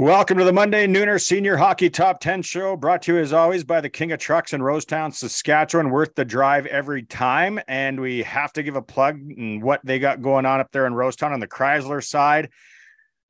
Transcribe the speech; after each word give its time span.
Welcome 0.00 0.38
to 0.38 0.44
the 0.44 0.52
Monday 0.54 0.86
Nooner 0.86 1.20
Senior 1.20 1.58
Hockey 1.58 1.90
Top 1.90 2.20
10 2.20 2.40
show, 2.40 2.74
brought 2.74 3.02
to 3.02 3.12
you 3.12 3.20
as 3.20 3.34
always 3.34 3.64
by 3.64 3.82
the 3.82 3.90
King 3.90 4.12
of 4.12 4.18
Trucks 4.18 4.54
in 4.54 4.62
Rosetown, 4.62 5.12
Saskatchewan. 5.14 5.90
Worth 5.90 6.14
the 6.14 6.24
drive 6.24 6.64
every 6.64 7.02
time. 7.02 7.60
And 7.68 8.00
we 8.00 8.22
have 8.22 8.50
to 8.54 8.62
give 8.62 8.76
a 8.76 8.80
plug 8.80 9.16
and 9.16 9.62
what 9.62 9.82
they 9.84 9.98
got 9.98 10.22
going 10.22 10.46
on 10.46 10.58
up 10.58 10.72
there 10.72 10.86
in 10.86 10.94
Rosetown 10.94 11.32
on 11.32 11.40
the 11.40 11.46
Chrysler 11.46 12.02
side. 12.02 12.48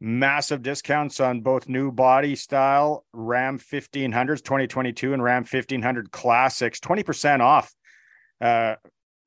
Massive 0.00 0.62
discounts 0.62 1.18
on 1.18 1.40
both 1.40 1.68
new 1.68 1.90
body 1.90 2.36
style 2.36 3.04
Ram 3.12 3.58
1500s 3.58 4.44
2022 4.44 5.12
and 5.12 5.24
Ram 5.24 5.42
1500 5.42 6.12
Classics, 6.12 6.78
20% 6.78 7.40
off. 7.40 7.74
Uh, 8.40 8.76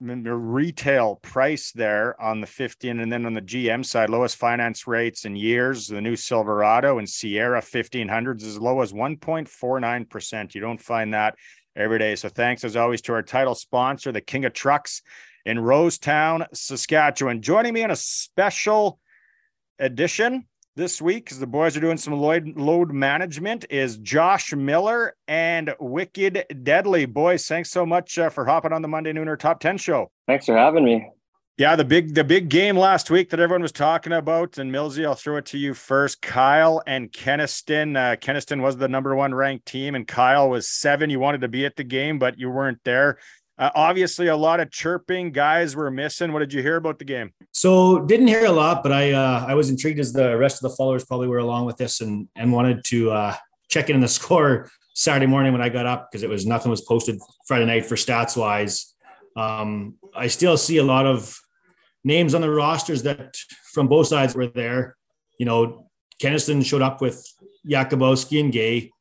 retail 0.04 1.16
price 1.16 1.72
there 1.72 2.20
on 2.22 2.42
the 2.42 2.48
15 2.48 3.00
and 3.00 3.12
then 3.12 3.26
on 3.26 3.34
the 3.34 3.42
GM 3.42 3.86
side 3.86 4.10
lowest 4.10 4.36
finance 4.36 4.86
rates 4.88 5.26
in 5.26 5.36
years 5.36 5.88
the 5.88 6.02
new 6.02 6.16
Silverado 6.16 6.98
and 6.98 7.10
Sierra 7.10 7.62
1500s 7.62 8.44
as 8.44 8.58
low 8.58 8.82
as 8.82 8.92
1.49% 8.92 10.56
you 10.56 10.62
don't 10.62 10.82
find 10.82 11.14
that 11.14 11.36
every 11.76 12.00
day. 12.00 12.16
So 12.16 12.30
thanks 12.30 12.64
as 12.64 12.76
always 12.76 13.02
to 13.04 13.14
our 13.14 13.24
title 13.24 13.56
sponsor 13.56 14.12
the 14.12 14.22
King 14.22 14.46
of 14.46 14.54
Trucks 14.54 15.02
in 15.46 15.58
Rosetown 15.58 16.46
Saskatchewan. 16.54 17.42
Joining 17.42 17.74
me 17.74 17.84
on 17.84 17.92
a 17.92 17.96
special 17.96 19.00
edition 19.80 20.46
this 20.76 21.02
week 21.02 21.26
because 21.26 21.40
the 21.40 21.48
boys 21.48 21.78
are 21.78 21.80
doing 21.80 21.98
some 21.98 22.14
load, 22.14 22.54
load 22.56 22.92
management 22.92 23.66
is 23.70 23.98
Josh 23.98 24.54
Miller 24.54 25.16
and 25.28 25.74
Wicked 25.80 26.46
Deadly. 26.64 27.06
Boys, 27.06 27.48
thanks 27.48 27.70
so 27.70 27.86
much 27.86 28.18
uh, 28.18 28.30
for 28.30 28.46
hopping 28.46 28.74
on 28.74 28.82
the 28.82 28.88
Monday 28.88 29.14
Nooner 29.14 29.38
Top 29.38 29.60
10 29.60 29.78
show. 29.78 30.12
Thanks 30.28 30.46
for 30.46 30.58
having 30.58 30.84
me. 30.84 31.10
Yeah, 31.56 31.76
the 31.76 31.86
big 31.86 32.16
the 32.16 32.24
big 32.24 32.50
game 32.50 32.76
last 32.76 33.12
week 33.12 33.30
that 33.30 33.40
everyone 33.40 33.62
was 33.62 33.72
talking 33.72 34.12
about, 34.12 34.58
and 34.58 34.72
Millsy, 34.72 35.06
I'll 35.06 35.14
throw 35.14 35.38
it 35.38 35.46
to 35.48 35.60
you 35.60 35.76
first. 35.76 36.20
Kyle 36.20 36.82
and 36.88 37.12
Kenaston. 37.12 37.96
Uh, 37.96 38.16
Kenaston 38.16 38.64
was 38.64 38.78
the 38.78 38.88
number 38.88 39.16
one 39.16 39.36
ranked 39.36 39.68
team, 39.68 39.94
and 39.94 40.08
Kyle 40.08 40.50
was 40.50 40.68
seven. 40.68 41.12
You 41.12 41.20
wanted 41.20 41.42
to 41.42 41.48
be 41.48 41.64
at 41.64 41.76
the 41.76 41.84
game, 41.84 42.18
but 42.18 42.40
you 42.40 42.50
weren't 42.50 42.80
there. 42.84 43.20
Uh, 43.58 43.70
obviously, 43.76 44.28
a 44.28 44.36
lot 44.36 44.60
of 44.60 44.72
chirping. 44.72 45.32
Guys 45.32 45.76
were 45.76 45.92
missing. 45.92 46.34
What 46.34 46.40
did 46.40 46.54
you 46.54 46.62
hear 46.62 46.76
about 46.76 46.98
the 46.98 47.06
game? 47.06 47.34
So, 47.52 48.00
didn't 48.00 48.28
hear 48.28 48.46
a 48.46 48.52
lot, 48.52 48.82
but 48.82 48.92
I 48.92 49.12
uh, 49.12 49.46
I 49.48 49.54
was 49.54 49.70
intrigued 49.70 50.00
as 50.00 50.12
the 50.12 50.36
rest 50.38 50.64
of 50.64 50.72
the 50.72 50.76
followers 50.76 51.06
probably 51.06 51.28
were 51.28 51.38
along 51.38 51.66
with 51.66 51.78
this, 51.78 52.02
and 52.02 52.28
and 52.36 52.52
wanted 52.52 52.84
to 52.86 53.12
uh, 53.12 53.36
check 53.70 53.90
in 53.90 54.02
the 54.02 54.08
score 54.20 54.70
Saturday 54.96 55.28
morning 55.28 55.52
when 55.52 55.62
I 55.62 55.70
got 55.70 55.86
up 55.86 56.10
because 56.10 56.24
it 56.24 56.30
was 56.30 56.46
nothing 56.46 56.72
was 56.72 56.82
posted 56.82 57.20
Friday 57.48 57.66
night 57.66 57.86
for 57.86 57.96
stats 57.96 58.36
wise. 58.36 58.94
Um, 59.36 59.96
I 60.16 60.28
still 60.28 60.58
see 60.58 60.78
a 60.78 60.84
lot 60.84 61.06
of 61.06 61.40
names 62.04 62.34
on 62.34 62.42
the 62.42 62.50
rosters 62.50 63.04
that 63.04 63.36
from 63.72 63.88
both 63.88 64.08
sides 64.08 64.36
were 64.36 64.48
there. 64.48 64.96
You 65.40 65.46
know, 65.46 65.90
Kenaston 66.22 66.66
showed 66.66 66.82
up 66.82 67.02
with 67.02 67.26
Yakubowski 67.68 68.40
and 68.40 68.52
Gay. 68.52 68.92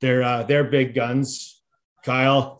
They're 0.00 0.22
uh, 0.22 0.42
they're 0.44 0.64
big 0.64 0.94
guns. 0.94 1.62
Kyle 2.04 2.59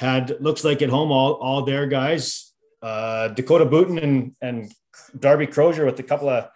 had 0.00 0.40
looks 0.40 0.64
like 0.64 0.80
at 0.80 0.88
home 0.88 1.12
all 1.12 1.34
all 1.34 1.62
their 1.62 1.86
guys. 1.86 2.52
Uh, 2.80 3.28
Dakota 3.28 3.66
Booten 3.66 4.02
and 4.02 4.34
and 4.40 4.72
Darby 5.18 5.46
Crozier 5.46 5.84
with 5.84 6.00
a 6.00 6.02
couple 6.02 6.30
of 6.30 6.48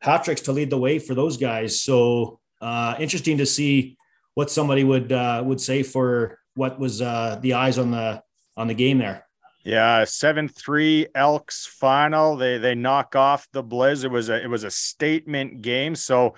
hat 0.00 0.24
tricks 0.24 0.40
to 0.42 0.52
lead 0.52 0.70
the 0.70 0.78
way 0.78 0.98
for 0.98 1.14
those 1.14 1.36
guys. 1.36 1.80
So 1.82 2.40
uh, 2.62 2.94
interesting 2.98 3.36
to 3.36 3.46
see 3.46 3.98
what 4.34 4.50
somebody 4.50 4.82
would 4.82 5.12
uh, 5.12 5.42
would 5.44 5.60
say 5.60 5.82
for 5.82 6.38
what 6.54 6.80
was 6.80 7.02
uh, 7.02 7.38
the 7.42 7.52
eyes 7.52 7.76
on 7.76 7.90
the 7.90 8.22
on 8.56 8.66
the 8.66 8.74
game 8.74 8.96
there. 8.96 9.26
Yeah, 9.62 10.04
seven 10.04 10.48
three 10.48 11.06
Elks 11.14 11.66
final. 11.66 12.36
They 12.36 12.56
they 12.56 12.74
knock 12.74 13.14
off 13.14 13.46
the 13.52 13.62
Blizz. 13.62 14.04
It 14.04 14.10
was 14.10 14.30
a 14.30 14.42
it 14.42 14.48
was 14.48 14.64
a 14.64 14.70
statement 14.70 15.60
game. 15.60 15.94
So 15.96 16.34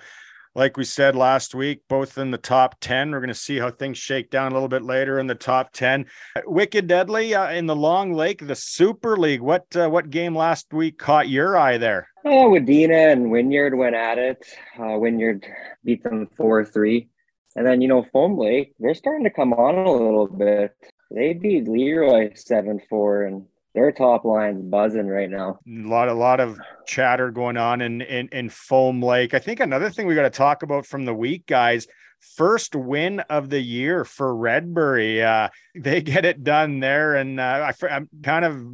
like 0.59 0.75
we 0.75 0.83
said 0.83 1.15
last 1.15 1.55
week, 1.55 1.83
both 1.87 2.17
in 2.17 2.31
the 2.31 2.37
top 2.37 2.75
10. 2.81 3.11
We're 3.11 3.21
going 3.21 3.29
to 3.29 3.33
see 3.33 3.59
how 3.59 3.71
things 3.71 3.97
shake 3.97 4.29
down 4.29 4.51
a 4.51 4.55
little 4.55 4.67
bit 4.67 4.83
later 4.83 5.17
in 5.17 5.25
the 5.25 5.33
top 5.33 5.71
10. 5.71 6.05
Wicked 6.45 6.85
Deadly 6.85 7.33
uh, 7.33 7.49
in 7.51 7.65
the 7.65 7.75
Long 7.75 8.11
Lake, 8.13 8.45
the 8.45 8.55
Super 8.55 9.15
League. 9.15 9.39
What 9.39 9.73
uh, 9.73 9.87
what 9.87 10.09
game 10.09 10.35
last 10.35 10.73
week 10.73 10.99
caught 10.99 11.29
your 11.29 11.57
eye 11.57 11.77
there? 11.77 12.09
Oh, 12.25 12.49
Wadena 12.49 13.13
and 13.13 13.31
Wynyard 13.31 13.73
went 13.73 13.95
at 13.95 14.17
it. 14.17 14.45
Uh, 14.77 14.97
Wynyard 14.97 15.45
beat 15.85 16.03
them 16.03 16.27
4 16.35 16.65
3. 16.65 17.07
And 17.55 17.65
then, 17.65 17.79
you 17.79 17.87
know, 17.87 18.05
Foam 18.11 18.37
Lake, 18.37 18.73
they're 18.79 18.93
starting 18.93 19.23
to 19.23 19.29
come 19.29 19.53
on 19.53 19.75
a 19.75 19.91
little 19.91 20.27
bit. 20.27 20.75
They 21.09 21.33
beat 21.33 21.69
Leroy 21.69 22.33
7 22.35 22.81
4, 22.89 23.23
and 23.23 23.45
their 23.79 23.91
top 23.93 24.25
line's 24.25 24.61
buzzing 24.61 25.07
right 25.07 25.29
now. 25.29 25.57
A 25.65 25.87
lot, 25.87 26.09
a 26.09 26.13
lot 26.13 26.41
of 26.41 26.59
chatter 26.85 27.31
going 27.31 27.55
on 27.55 27.81
in 27.81 28.01
in, 28.01 28.27
in 28.29 28.49
Foam 28.49 29.01
Lake. 29.01 29.33
I 29.33 29.39
think 29.39 29.61
another 29.61 29.89
thing 29.89 30.05
we 30.05 30.15
got 30.15 30.23
to 30.23 30.29
talk 30.29 30.63
about 30.63 30.85
from 30.85 31.05
the 31.05 31.13
week, 31.13 31.45
guys. 31.47 31.87
First 32.35 32.75
win 32.75 33.21
of 33.21 33.49
the 33.49 33.61
year 33.61 34.03
for 34.03 34.33
Redbury. 34.33 35.23
Uh, 35.23 35.49
they 35.75 36.01
get 36.13 36.25
it 36.25 36.43
done 36.43 36.81
there, 36.81 37.15
and 37.15 37.39
uh, 37.39 37.71
I, 37.81 37.87
I'm 37.87 38.09
kind 38.21 38.43
of 38.43 38.67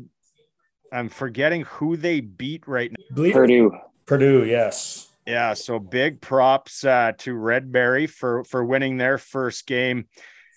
I'm 0.91 1.09
forgetting 1.09 1.61
who 1.61 1.97
they 1.97 2.21
beat 2.21 2.67
right 2.67 2.91
now. 2.91 3.31
Perdue. 3.31 3.77
Perdue, 4.07 4.45
yes. 4.45 5.11
Yeah, 5.27 5.53
so 5.53 5.79
big 5.79 6.21
props 6.21 6.83
uh, 6.83 7.11
to 7.19 7.35
Redbury 7.35 8.09
for 8.09 8.43
for 8.43 8.65
winning 8.65 8.97
their 8.97 9.19
first 9.19 9.67
game 9.67 10.07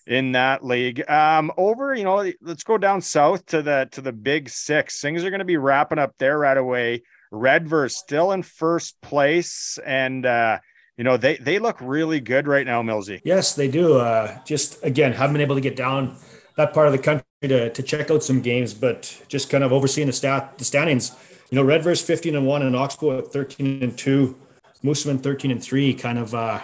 in 0.08 0.32
that 0.32 0.64
league. 0.64 1.08
Um, 1.08 1.52
over, 1.58 1.94
you 1.94 2.02
know, 2.02 2.32
let's 2.40 2.64
go 2.64 2.78
down 2.78 3.02
south 3.02 3.44
to 3.46 3.62
the 3.62 3.88
to 3.92 4.00
the 4.00 4.12
Big 4.12 4.48
Six. 4.48 5.00
Things 5.00 5.22
are 5.22 5.30
going 5.30 5.40
to 5.40 5.44
be 5.44 5.58
wrapping 5.58 5.98
up 5.98 6.14
there 6.18 6.38
right 6.38 6.56
away. 6.56 7.02
Redvers 7.30 7.92
still 7.92 8.32
in 8.32 8.42
first 8.42 9.00
place, 9.02 9.78
and 9.84 10.24
uh, 10.24 10.58
you 10.96 11.04
know 11.04 11.18
they 11.18 11.36
they 11.36 11.58
look 11.58 11.76
really 11.80 12.20
good 12.20 12.48
right 12.48 12.66
now, 12.66 12.82
Millsy. 12.82 13.20
Yes, 13.22 13.54
they 13.54 13.68
do. 13.68 13.98
Uh, 13.98 14.42
just 14.44 14.82
again, 14.82 15.12
haven't 15.12 15.34
been 15.34 15.42
able 15.42 15.56
to 15.56 15.60
get 15.60 15.76
down 15.76 16.16
that 16.56 16.72
part 16.72 16.86
of 16.86 16.92
the 16.92 16.98
country 16.98 17.24
to 17.42 17.70
to 17.70 17.82
check 17.82 18.10
out 18.10 18.22
some 18.22 18.40
games, 18.40 18.72
but 18.72 19.22
just 19.28 19.50
kind 19.50 19.62
of 19.62 19.72
overseeing 19.74 20.06
the 20.06 20.12
stat 20.14 20.56
the 20.56 20.64
standings. 20.64 21.14
You 21.50 21.56
know, 21.56 21.64
Redvers 21.64 22.02
fifteen 22.02 22.34
and 22.34 22.46
one, 22.46 22.62
and 22.62 22.74
Oxbow 22.74 23.18
at 23.18 23.26
thirteen 23.28 23.82
and 23.82 23.96
two, 23.96 24.38
Moosomin 24.82 25.22
thirteen 25.22 25.50
and 25.50 25.62
three, 25.62 25.92
kind 25.92 26.18
of 26.18 26.34
uh, 26.34 26.60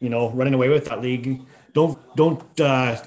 you 0.00 0.08
know 0.08 0.30
running 0.30 0.54
away 0.54 0.70
with 0.70 0.86
that 0.86 1.02
league 1.02 1.42
don't 1.78 2.16
don't 2.16 2.60
uh, 2.60 3.00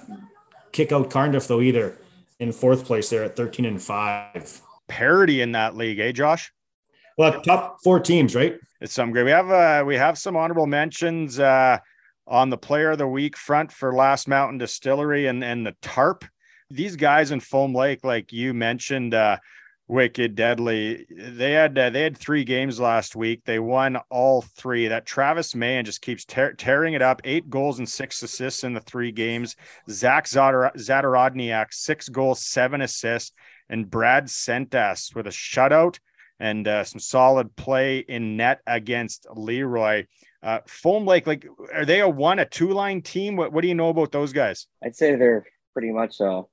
kick 0.71 0.93
out 0.93 1.09
Carnduff 1.09 1.47
though 1.47 1.61
either. 1.61 1.97
In 2.39 2.51
fourth 2.51 2.85
place, 2.85 3.09
they're 3.09 3.25
at 3.25 3.35
thirteen 3.35 3.65
and 3.65 3.81
five. 3.81 4.61
Parity 4.87 5.41
in 5.41 5.51
that 5.51 5.75
league, 5.75 5.99
eh, 5.99 6.11
Josh? 6.11 6.51
Well, 7.17 7.41
top 7.41 7.77
four 7.83 7.99
teams, 7.99 8.33
right? 8.33 8.57
It's 8.79 8.93
some 8.93 9.11
great. 9.11 9.25
We 9.25 9.31
have 9.31 9.51
uh, 9.51 9.83
we 9.85 9.95
have 9.95 10.17
some 10.17 10.37
honorable 10.37 10.67
mentions 10.67 11.37
uh, 11.37 11.79
on 12.25 12.49
the 12.49 12.57
Player 12.57 12.91
of 12.91 12.97
the 12.97 13.07
Week 13.07 13.35
front 13.35 13.71
for 13.71 13.93
Last 13.93 14.27
Mountain 14.27 14.57
Distillery 14.57 15.27
and 15.27 15.43
and 15.43 15.65
the 15.65 15.75
Tarp. 15.81 16.23
These 16.69 16.95
guys 16.95 17.31
in 17.31 17.41
Foam 17.41 17.75
Lake, 17.75 18.05
like 18.05 18.31
you 18.31 18.53
mentioned, 18.53 19.13
uh, 19.13 19.38
wicked 19.91 20.35
deadly. 20.35 21.06
They 21.09 21.52
had 21.52 21.78
uh, 21.78 21.90
they 21.90 22.02
had 22.02 22.18
three 22.18 22.46
games 22.46 22.79
last 22.79 23.16
week. 23.16 23.44
They 23.44 23.59
won 23.59 23.97
all 24.09 24.41
three. 24.41 24.88
That 24.88 25.06
travis 25.06 25.53
mahan 25.53 25.85
just 25.85 26.02
keeps 26.02 26.24
tear- 26.24 26.53
tearing 26.53 26.94
it 26.94 27.02
up. 27.02 27.22
Eight 27.25 27.50
goals 27.50 27.78
and 27.78 27.88
six 27.88 28.24
assists 28.24 28.63
in 28.63 28.74
the 28.74 28.80
three 28.80 29.12
games. 29.12 29.56
Zach 29.90 30.25
Zadorodniak, 30.25 31.74
six 31.74 32.09
goals 32.09 32.44
seven 32.44 32.81
assists. 32.81 33.34
And 33.69 33.90
brad 33.90 34.25
sentas 34.25 35.16
with 35.16 35.28
a 35.28 35.30
shutout 35.30 36.00
and 36.40 36.68
uh, 36.68 36.84
some 36.84 37.00
solid 37.00 37.56
play 37.56 38.00
in 38.00 38.35
net 38.35 38.59
against 38.68 39.28
leroy. 39.34 40.06
Uh, 40.44 40.59
foam 40.68 41.06
lake 41.06 41.28
like 41.28 41.46
are 41.74 41.85
they 41.85 42.00
a 42.00 42.09
one 42.09 42.40
a 42.40 42.46
two 42.46 42.72
line 42.72 43.01
team? 43.01 43.35
What, 43.35 43.53
what 43.53 43.62
do 43.62 43.68
you 43.68 43.75
know 43.75 43.90
about 43.90 44.12
those 44.12 44.34
guys? 44.34 44.68
I'd 44.84 44.96
say 44.96 45.16
they're 45.16 45.46
pretty 45.74 45.91
much 45.91 46.19
a 46.19 46.44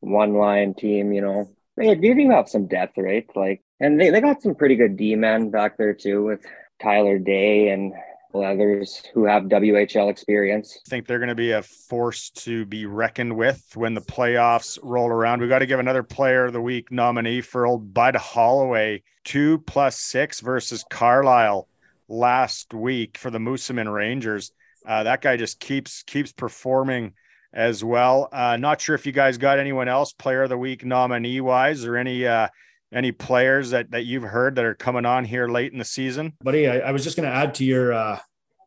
one 0.00 0.34
line 0.34 0.74
team 0.74 1.12
you 1.12 1.20
know 1.20 1.48
they 1.86 2.14
do 2.14 2.30
have 2.30 2.48
some 2.48 2.66
depth, 2.66 2.98
right? 2.98 3.26
Like, 3.34 3.62
and 3.80 4.00
they, 4.00 4.10
they 4.10 4.20
got 4.20 4.42
some 4.42 4.54
pretty 4.54 4.76
good 4.76 4.96
D 4.96 5.16
men 5.16 5.50
back 5.50 5.76
there 5.76 5.94
too 5.94 6.24
with 6.24 6.44
Tyler 6.80 7.18
Day 7.18 7.68
and 7.68 7.92
others 8.34 9.02
who 9.12 9.24
have 9.24 9.44
WHL 9.44 10.10
experience. 10.10 10.78
I 10.86 10.88
think 10.88 11.06
they're 11.06 11.18
going 11.18 11.28
to 11.28 11.34
be 11.34 11.52
a 11.52 11.62
force 11.62 12.30
to 12.30 12.64
be 12.64 12.86
reckoned 12.86 13.36
with 13.36 13.64
when 13.74 13.94
the 13.94 14.00
playoffs 14.00 14.78
roll 14.82 15.08
around. 15.08 15.40
We 15.40 15.48
got 15.48 15.60
to 15.60 15.66
give 15.66 15.80
another 15.80 16.02
player 16.02 16.46
of 16.46 16.52
the 16.52 16.60
week 16.60 16.92
nominee 16.92 17.40
for 17.40 17.66
old 17.66 17.92
Bud 17.92 18.16
Holloway, 18.16 19.02
two 19.24 19.58
plus 19.58 19.98
six 19.98 20.40
versus 20.40 20.84
Carlisle 20.90 21.68
last 22.08 22.72
week 22.74 23.18
for 23.18 23.30
the 23.30 23.38
Moosomin 23.38 23.92
Rangers. 23.92 24.52
Uh, 24.86 25.02
that 25.02 25.20
guy 25.20 25.36
just 25.36 25.60
keeps 25.60 26.02
keeps 26.04 26.32
performing 26.32 27.12
as 27.52 27.82
well. 27.82 28.28
Uh, 28.32 28.56
not 28.56 28.80
sure 28.80 28.94
if 28.94 29.06
you 29.06 29.12
guys 29.12 29.38
got 29.38 29.58
anyone 29.58 29.88
else 29.88 30.12
player 30.12 30.42
of 30.44 30.48
the 30.48 30.58
week 30.58 30.84
nominee 30.84 31.40
wise 31.40 31.84
or 31.84 31.96
any 31.96 32.26
uh, 32.26 32.48
any 32.92 33.12
players 33.12 33.70
that 33.70 33.90
that 33.90 34.04
you've 34.04 34.22
heard 34.22 34.56
that 34.56 34.64
are 34.64 34.74
coming 34.74 35.04
on 35.04 35.24
here 35.24 35.48
late 35.48 35.72
in 35.72 35.78
the 35.78 35.84
season. 35.84 36.32
Buddy, 36.42 36.68
I, 36.68 36.78
I 36.78 36.92
was 36.92 37.04
just 37.04 37.16
going 37.16 37.28
to 37.28 37.34
add 37.34 37.54
to 37.56 37.64
your 37.64 37.92
uh, 37.92 38.18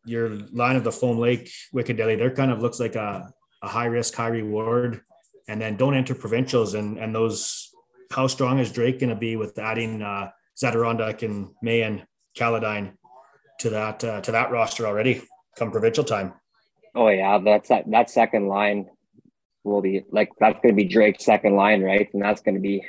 your 0.06 0.30
line 0.30 0.76
of 0.76 0.84
the 0.84 0.92
Foam 0.92 1.18
Lake 1.18 1.52
Wicked 1.72 1.98
Deadly. 1.98 2.16
There 2.16 2.32
kind 2.32 2.52
of 2.52 2.62
looks 2.62 2.80
like 2.80 2.96
a, 2.96 3.32
a 3.62 3.68
high 3.68 3.86
risk, 3.86 4.16
high 4.16 4.28
reward, 4.28 5.02
and 5.48 5.62
then 5.62 5.78
don't 5.78 5.96
enter 5.96 6.16
provincials 6.16 6.74
and 6.74 6.98
and 6.98 7.14
those. 7.14 7.70
How 8.12 8.28
strong 8.28 8.60
is 8.60 8.72
Drake 8.72 9.00
going 9.00 9.10
to 9.10 9.16
be 9.16 9.38
with 9.38 9.58
adding 9.58 10.04
uh, 10.04 10.30
Zadirondak 10.62 11.24
and 11.24 11.50
May 11.64 11.82
and 11.82 12.06
Caledine 12.36 12.94
to 13.60 13.72
that 13.72 14.04
uh, 14.04 14.22
to 14.22 14.32
that 14.34 14.52
roster 14.52 14.86
already? 14.86 15.24
come 15.56 15.72
provincial 15.72 16.04
time. 16.04 16.34
Oh 16.95 17.10
yeah, 17.10 17.40
that's 17.40 17.69
that 17.69 17.90
that 17.92 18.10
second 18.10 18.48
line 18.48 18.90
will 19.63 19.81
be 19.81 20.04
like 20.12 20.30
that's 20.40 20.60
going 20.62 20.75
to 20.75 20.75
be 20.75 20.86
Drake's 20.86 21.25
second 21.25 21.56
line, 21.56 21.81
right? 21.81 22.10
And 22.13 22.22
that's 22.22 22.42
going 22.42 22.56
to 22.56 22.62
be 22.62 22.86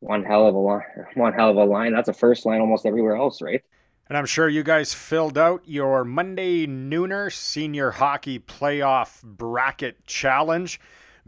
one 0.00 0.24
hell 0.24 0.46
of 0.46 0.54
a 0.54 0.58
line, 0.58 0.82
one 1.14 1.32
hell 1.32 1.50
of 1.50 1.56
a 1.56 1.64
line. 1.64 1.92
That's 1.92 2.08
a 2.08 2.14
first 2.14 2.46
line 2.46 2.60
almost 2.60 2.86
everywhere 2.86 3.16
else, 3.16 3.42
right? 3.42 3.62
And 4.08 4.18
I'm 4.18 4.26
sure 4.26 4.48
you 4.48 4.62
guys 4.62 4.92
filled 4.92 5.38
out 5.38 5.62
your 5.64 6.04
Monday 6.04 6.66
Nooner 6.66 7.32
Senior 7.32 7.92
Hockey 7.92 8.38
Playoff 8.38 9.22
Bracket 9.22 10.06
Challenge. 10.06 10.78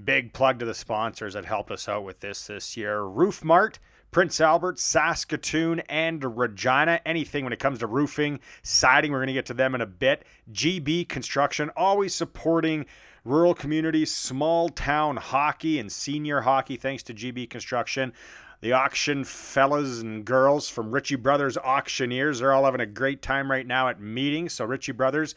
Big 0.02 0.34
plug 0.34 0.58
to 0.58 0.66
the 0.66 0.74
sponsors 0.74 1.32
that 1.32 1.46
helped 1.46 1.70
us 1.70 1.88
out 1.88 2.04
with 2.04 2.20
this 2.20 2.46
this 2.46 2.76
year 2.76 3.02
Roof 3.02 3.42
Mart, 3.42 3.78
Prince 4.10 4.40
Albert, 4.40 4.78
Saskatoon, 4.78 5.80
and 5.88 6.38
Regina. 6.38 7.00
Anything 7.04 7.44
when 7.44 7.52
it 7.52 7.58
comes 7.58 7.80
to 7.80 7.86
roofing, 7.86 8.40
siding, 8.62 9.12
we're 9.12 9.18
going 9.18 9.26
to 9.28 9.32
get 9.32 9.46
to 9.46 9.54
them 9.54 9.74
in 9.74 9.80
a 9.80 9.86
bit. 9.86 10.24
GB 10.50 11.08
Construction, 11.08 11.70
always 11.76 12.14
supporting 12.14 12.86
rural 13.24 13.54
communities, 13.54 14.14
small 14.14 14.68
town 14.68 15.16
hockey, 15.16 15.78
and 15.78 15.90
senior 15.90 16.42
hockey, 16.42 16.76
thanks 16.76 17.02
to 17.02 17.14
GB 17.14 17.50
Construction. 17.50 18.12
The 18.60 18.72
auction 18.72 19.24
fellas 19.24 20.00
and 20.00 20.24
girls 20.24 20.70
from 20.70 20.90
Ritchie 20.90 21.16
Brothers 21.16 21.58
Auctioneers, 21.58 22.38
they're 22.38 22.54
all 22.54 22.64
having 22.64 22.80
a 22.80 22.86
great 22.86 23.20
time 23.20 23.50
right 23.50 23.66
now 23.66 23.88
at 23.88 24.00
meetings. 24.00 24.54
So, 24.54 24.64
Ritchie 24.64 24.92
Brothers, 24.92 25.34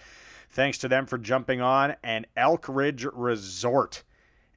thanks 0.50 0.78
to 0.80 0.88
them 0.88 1.06
for 1.06 1.18
jumping 1.18 1.60
on. 1.60 1.96
And 2.02 2.28
Elk 2.38 2.66
Ridge 2.70 3.06
Resort 3.12 4.04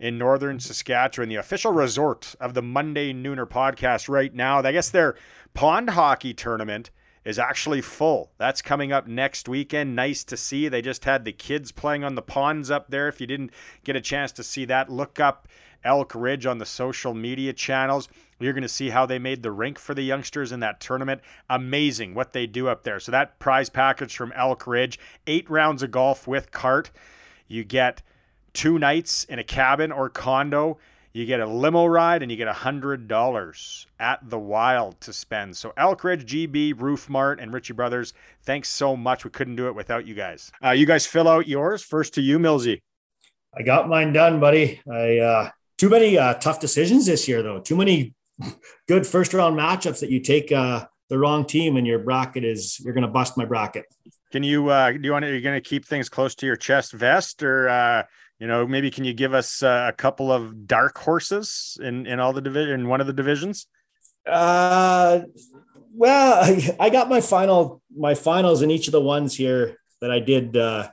in 0.02 0.18
northern 0.18 0.58
Saskatchewan, 0.58 1.28
the 1.28 1.36
official 1.36 1.70
resort 1.70 2.34
of 2.40 2.54
the 2.54 2.60
Monday 2.60 3.14
Nooner 3.14 3.48
podcast 3.48 4.08
right 4.08 4.34
now. 4.34 4.58
I 4.58 4.72
guess 4.72 4.90
their 4.90 5.14
pond 5.54 5.90
hockey 5.90 6.34
tournament 6.34 6.90
is 7.24 7.38
actually 7.38 7.80
full. 7.80 8.32
That's 8.36 8.60
coming 8.60 8.90
up 8.90 9.06
next 9.06 9.48
weekend. 9.48 9.94
Nice 9.94 10.24
to 10.24 10.36
see. 10.36 10.66
They 10.66 10.82
just 10.82 11.04
had 11.04 11.24
the 11.24 11.30
kids 11.30 11.70
playing 11.70 12.02
on 12.02 12.16
the 12.16 12.20
ponds 12.20 12.68
up 12.68 12.90
there. 12.90 13.06
If 13.06 13.20
you 13.20 13.28
didn't 13.28 13.52
get 13.84 13.94
a 13.94 14.00
chance 14.00 14.32
to 14.32 14.42
see 14.42 14.64
that, 14.64 14.90
look 14.90 15.20
up 15.20 15.46
Elk 15.84 16.16
Ridge 16.16 16.46
on 16.46 16.58
the 16.58 16.66
social 16.66 17.14
media 17.14 17.52
channels. 17.52 18.08
You're 18.40 18.54
going 18.54 18.62
to 18.62 18.68
see 18.68 18.90
how 18.90 19.06
they 19.06 19.20
made 19.20 19.44
the 19.44 19.52
rink 19.52 19.78
for 19.78 19.94
the 19.94 20.02
youngsters 20.02 20.50
in 20.50 20.58
that 20.58 20.80
tournament. 20.80 21.20
Amazing 21.48 22.14
what 22.14 22.32
they 22.32 22.48
do 22.48 22.66
up 22.66 22.82
there. 22.82 22.98
So, 22.98 23.12
that 23.12 23.38
prize 23.38 23.70
package 23.70 24.16
from 24.16 24.32
Elk 24.32 24.66
Ridge, 24.66 24.98
eight 25.28 25.48
rounds 25.48 25.80
of 25.80 25.92
golf 25.92 26.26
with 26.26 26.50
cart. 26.50 26.90
You 27.46 27.62
get 27.62 28.02
two 28.52 28.78
nights 28.78 29.24
in 29.24 29.38
a 29.38 29.44
cabin 29.44 29.92
or 29.92 30.08
condo. 30.08 30.78
You 31.12 31.26
get 31.26 31.40
a 31.40 31.46
limo 31.46 31.84
ride 31.84 32.22
and 32.22 32.30
you 32.30 32.38
get 32.38 32.48
a 32.48 32.52
$100 32.52 33.86
at 34.00 34.30
the 34.30 34.38
wild 34.38 35.00
to 35.02 35.12
spend. 35.12 35.56
So, 35.58 35.74
Elk 35.76 36.02
Ridge, 36.04 36.24
GB, 36.24 36.80
Roof 36.80 37.10
Mart, 37.10 37.38
and 37.38 37.52
Ritchie 37.52 37.74
Brothers, 37.74 38.14
thanks 38.42 38.70
so 38.70 38.96
much. 38.96 39.22
We 39.22 39.30
couldn't 39.30 39.56
do 39.56 39.68
it 39.68 39.74
without 39.74 40.06
you 40.06 40.14
guys. 40.14 40.50
Uh, 40.64 40.70
you 40.70 40.86
guys 40.86 41.06
fill 41.06 41.28
out 41.28 41.46
yours. 41.46 41.82
First 41.82 42.14
to 42.14 42.22
you, 42.22 42.38
Millsy. 42.38 42.80
I 43.54 43.62
got 43.62 43.88
mine 43.88 44.14
done, 44.14 44.40
buddy. 44.40 44.80
I, 44.90 45.18
uh, 45.18 45.50
too 45.76 45.90
many 45.90 46.16
uh, 46.16 46.34
tough 46.34 46.60
decisions 46.60 47.04
this 47.04 47.28
year, 47.28 47.42
though. 47.42 47.60
Too 47.60 47.76
many 47.76 48.14
good 48.88 49.06
first 49.06 49.34
round 49.34 49.58
matchups 49.58 50.00
that 50.00 50.10
you 50.10 50.20
take 50.20 50.50
uh, 50.50 50.86
the 51.10 51.18
wrong 51.18 51.44
team 51.44 51.76
and 51.76 51.86
your 51.86 51.98
bracket 51.98 52.42
is 52.42 52.80
you're 52.80 52.94
going 52.94 53.02
to 53.02 53.12
bust 53.12 53.36
my 53.36 53.44
bracket. 53.44 53.84
Can 54.30 54.42
you 54.42 54.70
uh, 54.70 54.92
do 54.92 55.00
you 55.02 55.12
want 55.12 55.24
to, 55.24 55.30
you're 55.30 55.42
going 55.42 55.60
to 55.60 55.68
keep 55.68 55.84
things 55.84 56.08
close 56.08 56.34
to 56.36 56.46
your 56.46 56.56
chest 56.56 56.92
vest 56.92 57.42
or 57.42 57.68
uh, 57.68 58.04
you 58.42 58.48
know 58.48 58.66
maybe 58.66 58.90
can 58.90 59.04
you 59.04 59.14
give 59.14 59.34
us 59.34 59.62
uh, 59.62 59.86
a 59.88 59.92
couple 59.92 60.32
of 60.32 60.66
dark 60.66 60.98
horses 60.98 61.78
in 61.80 62.06
in 62.06 62.18
all 62.18 62.32
the 62.32 62.40
division 62.40 62.80
in 62.80 62.88
one 62.88 63.00
of 63.00 63.06
the 63.06 63.12
divisions? 63.12 63.68
Uh, 64.26 65.20
well, 65.94 66.42
I, 66.42 66.76
I 66.80 66.90
got 66.90 67.08
my 67.08 67.20
final 67.20 67.80
my 67.96 68.14
finals 68.16 68.62
in 68.62 68.70
each 68.72 68.88
of 68.88 68.92
the 68.92 69.00
ones 69.00 69.36
here 69.36 69.76
that 70.00 70.10
I 70.10 70.18
did 70.18 70.56
uh, 70.56 70.90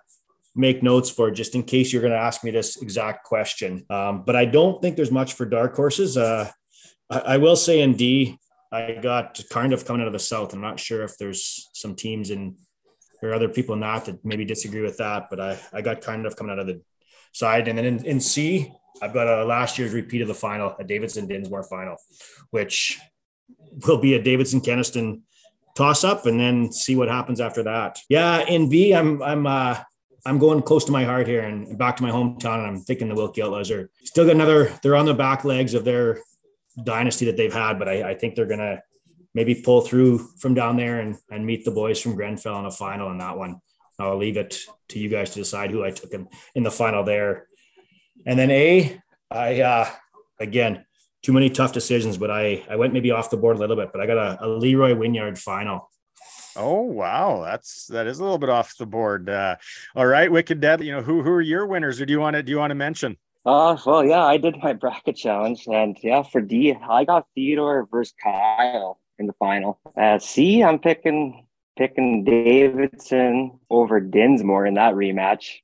make 0.55 0.83
notes 0.83 1.09
for 1.09 1.31
just 1.31 1.55
in 1.55 1.63
case 1.63 1.91
you're 1.91 2.03
going 2.03 2.13
to 2.13 2.19
ask 2.19 2.43
me 2.43 2.51
this 2.51 2.79
exact 2.83 3.23
question. 3.23 3.83
Um, 3.89 4.21
but 4.23 4.35
I 4.35 4.45
don't 4.45 4.79
think 4.79 4.95
there's 4.95 5.11
much 5.11 5.33
for 5.33 5.47
dark 5.47 5.75
horses. 5.75 6.17
Uh, 6.17 6.51
I, 7.09 7.19
I, 7.19 7.37
will 7.37 7.55
say 7.55 7.81
in 7.81 7.95
D, 7.95 8.37
I 8.71 8.99
got 9.01 9.41
kind 9.49 9.73
of 9.73 9.85
coming 9.85 10.03
out 10.03 10.07
of 10.07 10.13
the 10.13 10.19
South. 10.19 10.53
I'm 10.53 10.61
not 10.61 10.79
sure 10.79 11.01
if 11.01 11.17
there's 11.17 11.67
some 11.73 11.95
teams 11.95 12.29
in 12.29 12.57
or 13.23 13.33
other 13.33 13.49
people 13.49 13.75
not 13.75 14.05
that 14.05 14.11
that 14.11 14.25
maybe 14.25 14.45
disagree 14.45 14.81
with 14.81 14.97
that, 14.97 15.29
but 15.29 15.39
I, 15.39 15.59
I 15.73 15.81
got 15.81 16.01
kind 16.01 16.25
of 16.25 16.35
coming 16.35 16.53
out 16.53 16.59
of 16.59 16.67
the 16.67 16.81
side. 17.31 17.67
And 17.67 17.77
then 17.77 17.85
in, 17.85 18.05
in 18.05 18.19
C, 18.19 18.71
I've 19.01 19.13
got 19.13 19.27
a 19.27 19.45
last 19.45 19.77
year's 19.77 19.93
repeat 19.93 20.21
of 20.21 20.27
the 20.27 20.33
final, 20.33 20.75
a 20.79 20.83
Davidson 20.83 21.27
Dinsmore 21.27 21.63
final, 21.63 21.97
which 22.51 22.99
will 23.87 23.99
be 23.99 24.13
a 24.15 24.21
Davidson 24.21 24.61
Kenaston 24.61 25.21
toss 25.75 26.03
up 26.03 26.25
and 26.25 26.39
then 26.39 26.71
see 26.71 26.95
what 26.95 27.07
happens 27.07 27.39
after 27.39 27.63
that. 27.63 27.99
Yeah, 28.09 28.41
in 28.41 28.69
B, 28.69 28.93
I'm 28.93 29.21
I'm 29.21 29.47
uh 29.47 29.77
I'm 30.25 30.37
going 30.37 30.61
close 30.61 30.83
to 30.85 30.91
my 30.91 31.05
heart 31.05 31.27
here 31.27 31.41
and 31.41 31.77
back 31.77 31.95
to 31.97 32.03
my 32.03 32.11
hometown, 32.11 32.59
and 32.59 32.67
I'm 32.67 32.81
thinking 32.81 33.07
the 33.07 33.15
Wilkie 33.15 33.41
Outlaws 33.41 33.71
are 33.71 33.89
still 34.03 34.25
got 34.25 34.35
another. 34.35 34.73
They're 34.83 34.97
on 34.97 35.05
the 35.05 35.13
back 35.13 35.45
legs 35.45 35.73
of 35.73 35.85
their 35.85 36.19
dynasty 36.83 37.25
that 37.25 37.37
they've 37.37 37.53
had, 37.53 37.79
but 37.79 37.87
I, 37.87 38.11
I 38.11 38.15
think 38.15 38.35
they're 38.35 38.45
gonna 38.45 38.81
maybe 39.33 39.55
pull 39.55 39.81
through 39.81 40.17
from 40.39 40.53
down 40.53 40.75
there 40.75 40.99
and, 40.99 41.15
and 41.29 41.45
meet 41.45 41.63
the 41.63 41.71
boys 41.71 42.01
from 42.01 42.15
Grenfell 42.15 42.59
in 42.59 42.65
a 42.65 42.71
final 42.71 43.11
in 43.11 43.19
that 43.19 43.37
one. 43.37 43.61
I'll 43.99 44.17
leave 44.17 44.37
it 44.37 44.59
to 44.89 44.99
you 44.99 45.09
guys 45.09 45.31
to 45.31 45.39
decide 45.39 45.71
who 45.71 45.83
I 45.83 45.91
took 45.91 46.13
in, 46.13 46.27
in 46.55 46.63
the 46.63 46.71
final 46.71 47.03
there. 47.03 47.47
And 48.25 48.37
then 48.37 48.51
A, 48.51 49.01
I 49.29 49.61
uh, 49.61 49.89
again 50.39 50.85
too 51.21 51.33
many 51.33 51.49
tough 51.49 51.73
decisions, 51.73 52.17
but 52.17 52.31
I 52.31 52.63
I 52.69 52.75
went 52.75 52.93
maybe 52.93 53.11
off 53.11 53.29
the 53.29 53.37
board 53.37 53.57
a 53.57 53.59
little 53.59 53.75
bit, 53.75 53.89
but 53.91 54.01
I 54.01 54.07
got 54.07 54.17
a, 54.17 54.45
a 54.45 54.47
Leroy 54.47 54.95
Wynyard 54.95 55.37
final. 55.37 55.89
Oh 56.55 56.81
wow, 56.81 57.43
that's 57.43 57.87
that 57.87 58.07
is 58.07 58.19
a 58.19 58.23
little 58.23 58.37
bit 58.37 58.49
off 58.49 58.75
the 58.77 58.85
board. 58.85 59.29
Uh, 59.29 59.55
all 59.95 60.07
right, 60.07 60.31
Wicked 60.31 60.59
Dead. 60.59 60.83
You 60.83 60.93
know 60.93 61.01
who 61.01 61.21
who 61.21 61.29
are 61.29 61.41
your 61.41 61.65
winners, 61.65 62.01
or 62.01 62.05
do 62.05 62.13
you 62.13 62.19
want 62.19 62.35
to 62.35 62.43
do 62.43 62.51
you 62.51 62.57
want 62.57 62.71
to 62.71 62.75
mention? 62.75 63.17
Uh, 63.45 63.77
well, 63.85 64.03
yeah, 64.03 64.23
I 64.23 64.37
did 64.37 64.57
my 64.61 64.73
bracket 64.73 65.15
challenge, 65.15 65.67
and 65.67 65.97
yeah, 66.01 66.23
for 66.23 66.41
D, 66.41 66.73
I 66.73 67.05
got 67.05 67.27
Theodore 67.35 67.87
versus 67.89 68.13
Kyle 68.21 68.99
in 69.17 69.27
the 69.27 69.33
final. 69.33 69.79
Uh, 69.95 70.19
C, 70.19 70.63
I'm 70.63 70.79
picking 70.79 71.45
picking 71.79 72.25
Davidson 72.25 73.57
over 73.69 74.01
Dinsmore 74.01 74.65
in 74.65 74.73
that 74.73 74.95
rematch. 74.95 75.59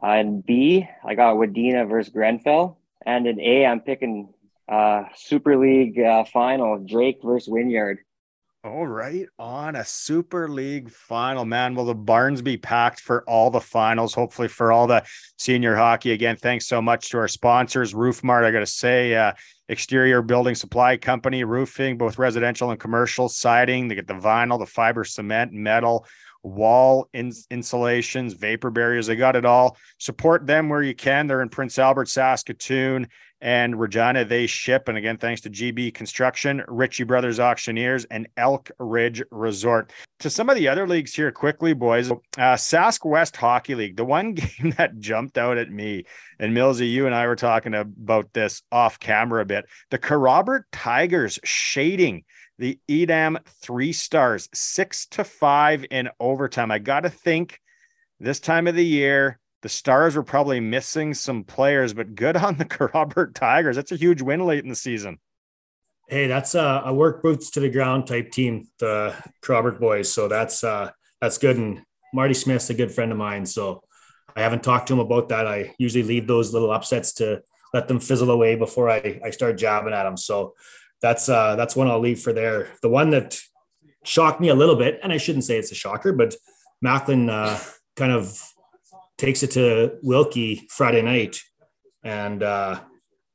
Uh, 0.00 0.12
and 0.12 0.46
B, 0.46 0.86
I 1.04 1.16
got 1.16 1.34
Wadena 1.34 1.88
versus 1.88 2.12
Grenfell, 2.12 2.78
and 3.04 3.26
in 3.26 3.40
A, 3.40 3.66
I'm 3.66 3.80
picking 3.80 4.32
uh, 4.68 5.02
Super 5.16 5.56
League 5.56 5.98
uh, 5.98 6.24
final 6.32 6.78
Drake 6.78 7.18
versus 7.24 7.48
Wynyard. 7.48 7.98
All 8.64 8.88
right, 8.88 9.28
on 9.38 9.76
a 9.76 9.84
Super 9.84 10.48
League 10.48 10.90
final, 10.90 11.44
man. 11.44 11.76
Will 11.76 11.84
the 11.84 11.94
barns 11.94 12.42
be 12.42 12.56
packed 12.56 12.98
for 12.98 13.22
all 13.28 13.50
the 13.50 13.60
finals? 13.60 14.14
Hopefully, 14.14 14.48
for 14.48 14.72
all 14.72 14.88
the 14.88 15.04
senior 15.36 15.76
hockey. 15.76 16.10
Again, 16.10 16.34
thanks 16.34 16.66
so 16.66 16.82
much 16.82 17.10
to 17.10 17.18
our 17.18 17.28
sponsors, 17.28 17.94
Roof 17.94 18.24
Mart. 18.24 18.44
I 18.44 18.50
got 18.50 18.58
to 18.58 18.66
say, 18.66 19.14
uh, 19.14 19.34
exterior 19.68 20.22
building 20.22 20.56
supply 20.56 20.96
company, 20.96 21.44
roofing, 21.44 21.98
both 21.98 22.18
residential 22.18 22.72
and 22.72 22.80
commercial, 22.80 23.28
siding. 23.28 23.86
They 23.86 23.94
get 23.94 24.08
the 24.08 24.14
vinyl, 24.14 24.58
the 24.58 24.66
fiber 24.66 25.04
cement, 25.04 25.52
metal, 25.52 26.04
wall 26.42 27.08
in- 27.12 27.32
insulations, 27.50 28.34
vapor 28.34 28.70
barriers. 28.70 29.06
They 29.06 29.14
got 29.14 29.36
it 29.36 29.44
all. 29.44 29.76
Support 29.98 30.48
them 30.48 30.68
where 30.68 30.82
you 30.82 30.96
can. 30.96 31.28
They're 31.28 31.42
in 31.42 31.48
Prince 31.48 31.78
Albert, 31.78 32.08
Saskatoon, 32.08 33.06
and 33.40 33.78
Regina. 33.78 34.24
They 34.24 34.46
ship. 34.46 34.88
And 34.88 34.98
again, 34.98 35.16
thanks 35.16 35.40
to 35.42 35.50
GB 35.50 35.94
Construction, 35.94 36.62
Ritchie 36.68 37.04
Brothers 37.04 37.40
Auctioneers, 37.40 38.04
and 38.06 38.28
Elk 38.36 38.70
Ridge 38.78 39.22
Resort. 39.30 39.92
To 40.20 40.30
some 40.30 40.50
of 40.50 40.56
the 40.56 40.68
other 40.68 40.86
leagues 40.86 41.14
here, 41.14 41.30
quickly, 41.30 41.72
boys. 41.72 42.10
Uh, 42.10 42.16
Sask 42.36 43.04
West 43.04 43.36
Hockey 43.36 43.74
League, 43.74 43.96
the 43.96 44.04
one 44.04 44.32
game 44.34 44.74
that 44.76 44.98
jumped 44.98 45.38
out 45.38 45.58
at 45.58 45.70
me, 45.70 46.04
and 46.38 46.56
Millsy, 46.56 46.90
you 46.90 47.06
and 47.06 47.14
I 47.14 47.26
were 47.26 47.36
talking 47.36 47.74
about 47.74 48.32
this 48.32 48.62
off 48.72 48.98
camera 48.98 49.42
a 49.42 49.46
bit. 49.46 49.66
The 49.90 49.98
Kerrobert 49.98 50.62
Tigers 50.72 51.38
shading 51.44 52.24
the 52.58 52.78
Edam 52.88 53.38
three 53.46 53.92
stars, 53.92 54.48
six 54.52 55.06
to 55.06 55.24
five 55.24 55.84
in 55.90 56.08
overtime. 56.18 56.70
I 56.70 56.78
got 56.78 57.00
to 57.00 57.10
think 57.10 57.60
this 58.20 58.40
time 58.40 58.66
of 58.66 58.74
the 58.74 58.84
year, 58.84 59.38
the 59.62 59.68
Stars 59.68 60.16
were 60.16 60.22
probably 60.22 60.60
missing 60.60 61.14
some 61.14 61.44
players, 61.44 61.92
but 61.94 62.14
good 62.14 62.36
on 62.36 62.56
the 62.56 62.64
Kerrobert 62.66 63.34
Tigers. 63.34 63.76
That's 63.76 63.92
a 63.92 63.96
huge 63.96 64.22
win 64.22 64.44
late 64.46 64.62
in 64.62 64.68
the 64.68 64.76
season. 64.76 65.18
Hey, 66.08 66.26
that's 66.26 66.54
a, 66.54 66.82
a 66.86 66.94
work 66.94 67.22
boots 67.22 67.50
to 67.50 67.60
the 67.60 67.68
ground 67.68 68.06
type 68.06 68.30
team, 68.30 68.68
the 68.78 69.14
Kerrobert 69.42 69.78
boys. 69.78 70.10
So 70.10 70.28
that's 70.28 70.64
uh, 70.64 70.90
that's 71.20 71.38
good. 71.38 71.56
And 71.56 71.82
Marty 72.14 72.34
Smith's 72.34 72.70
a 72.70 72.74
good 72.74 72.92
friend 72.92 73.12
of 73.12 73.18
mine. 73.18 73.44
So 73.44 73.82
I 74.34 74.42
haven't 74.42 74.62
talked 74.62 74.88
to 74.88 74.94
him 74.94 75.00
about 75.00 75.28
that. 75.30 75.46
I 75.46 75.74
usually 75.78 76.04
leave 76.04 76.26
those 76.26 76.52
little 76.52 76.70
upsets 76.70 77.12
to 77.14 77.42
let 77.74 77.88
them 77.88 78.00
fizzle 78.00 78.30
away 78.30 78.54
before 78.54 78.88
I, 78.88 79.20
I 79.22 79.30
start 79.30 79.58
jabbing 79.58 79.92
at 79.92 80.04
them. 80.04 80.16
So 80.16 80.54
that's 81.02 81.28
uh, 81.28 81.56
that's 81.56 81.76
one 81.76 81.88
I'll 81.88 82.00
leave 82.00 82.20
for 82.20 82.32
there. 82.32 82.68
The 82.80 82.88
one 82.88 83.10
that 83.10 83.38
shocked 84.04 84.40
me 84.40 84.48
a 84.48 84.54
little 84.54 84.76
bit, 84.76 85.00
and 85.02 85.12
I 85.12 85.18
shouldn't 85.18 85.44
say 85.44 85.58
it's 85.58 85.72
a 85.72 85.74
shocker, 85.74 86.12
but 86.12 86.34
Macklin 86.80 87.28
uh, 87.28 87.58
kind 87.96 88.12
of 88.12 88.40
takes 89.18 89.42
it 89.42 89.50
to 89.52 89.98
Wilkie 90.02 90.66
Friday 90.70 91.02
night, 91.02 91.40
and 92.02 92.42
uh, 92.42 92.80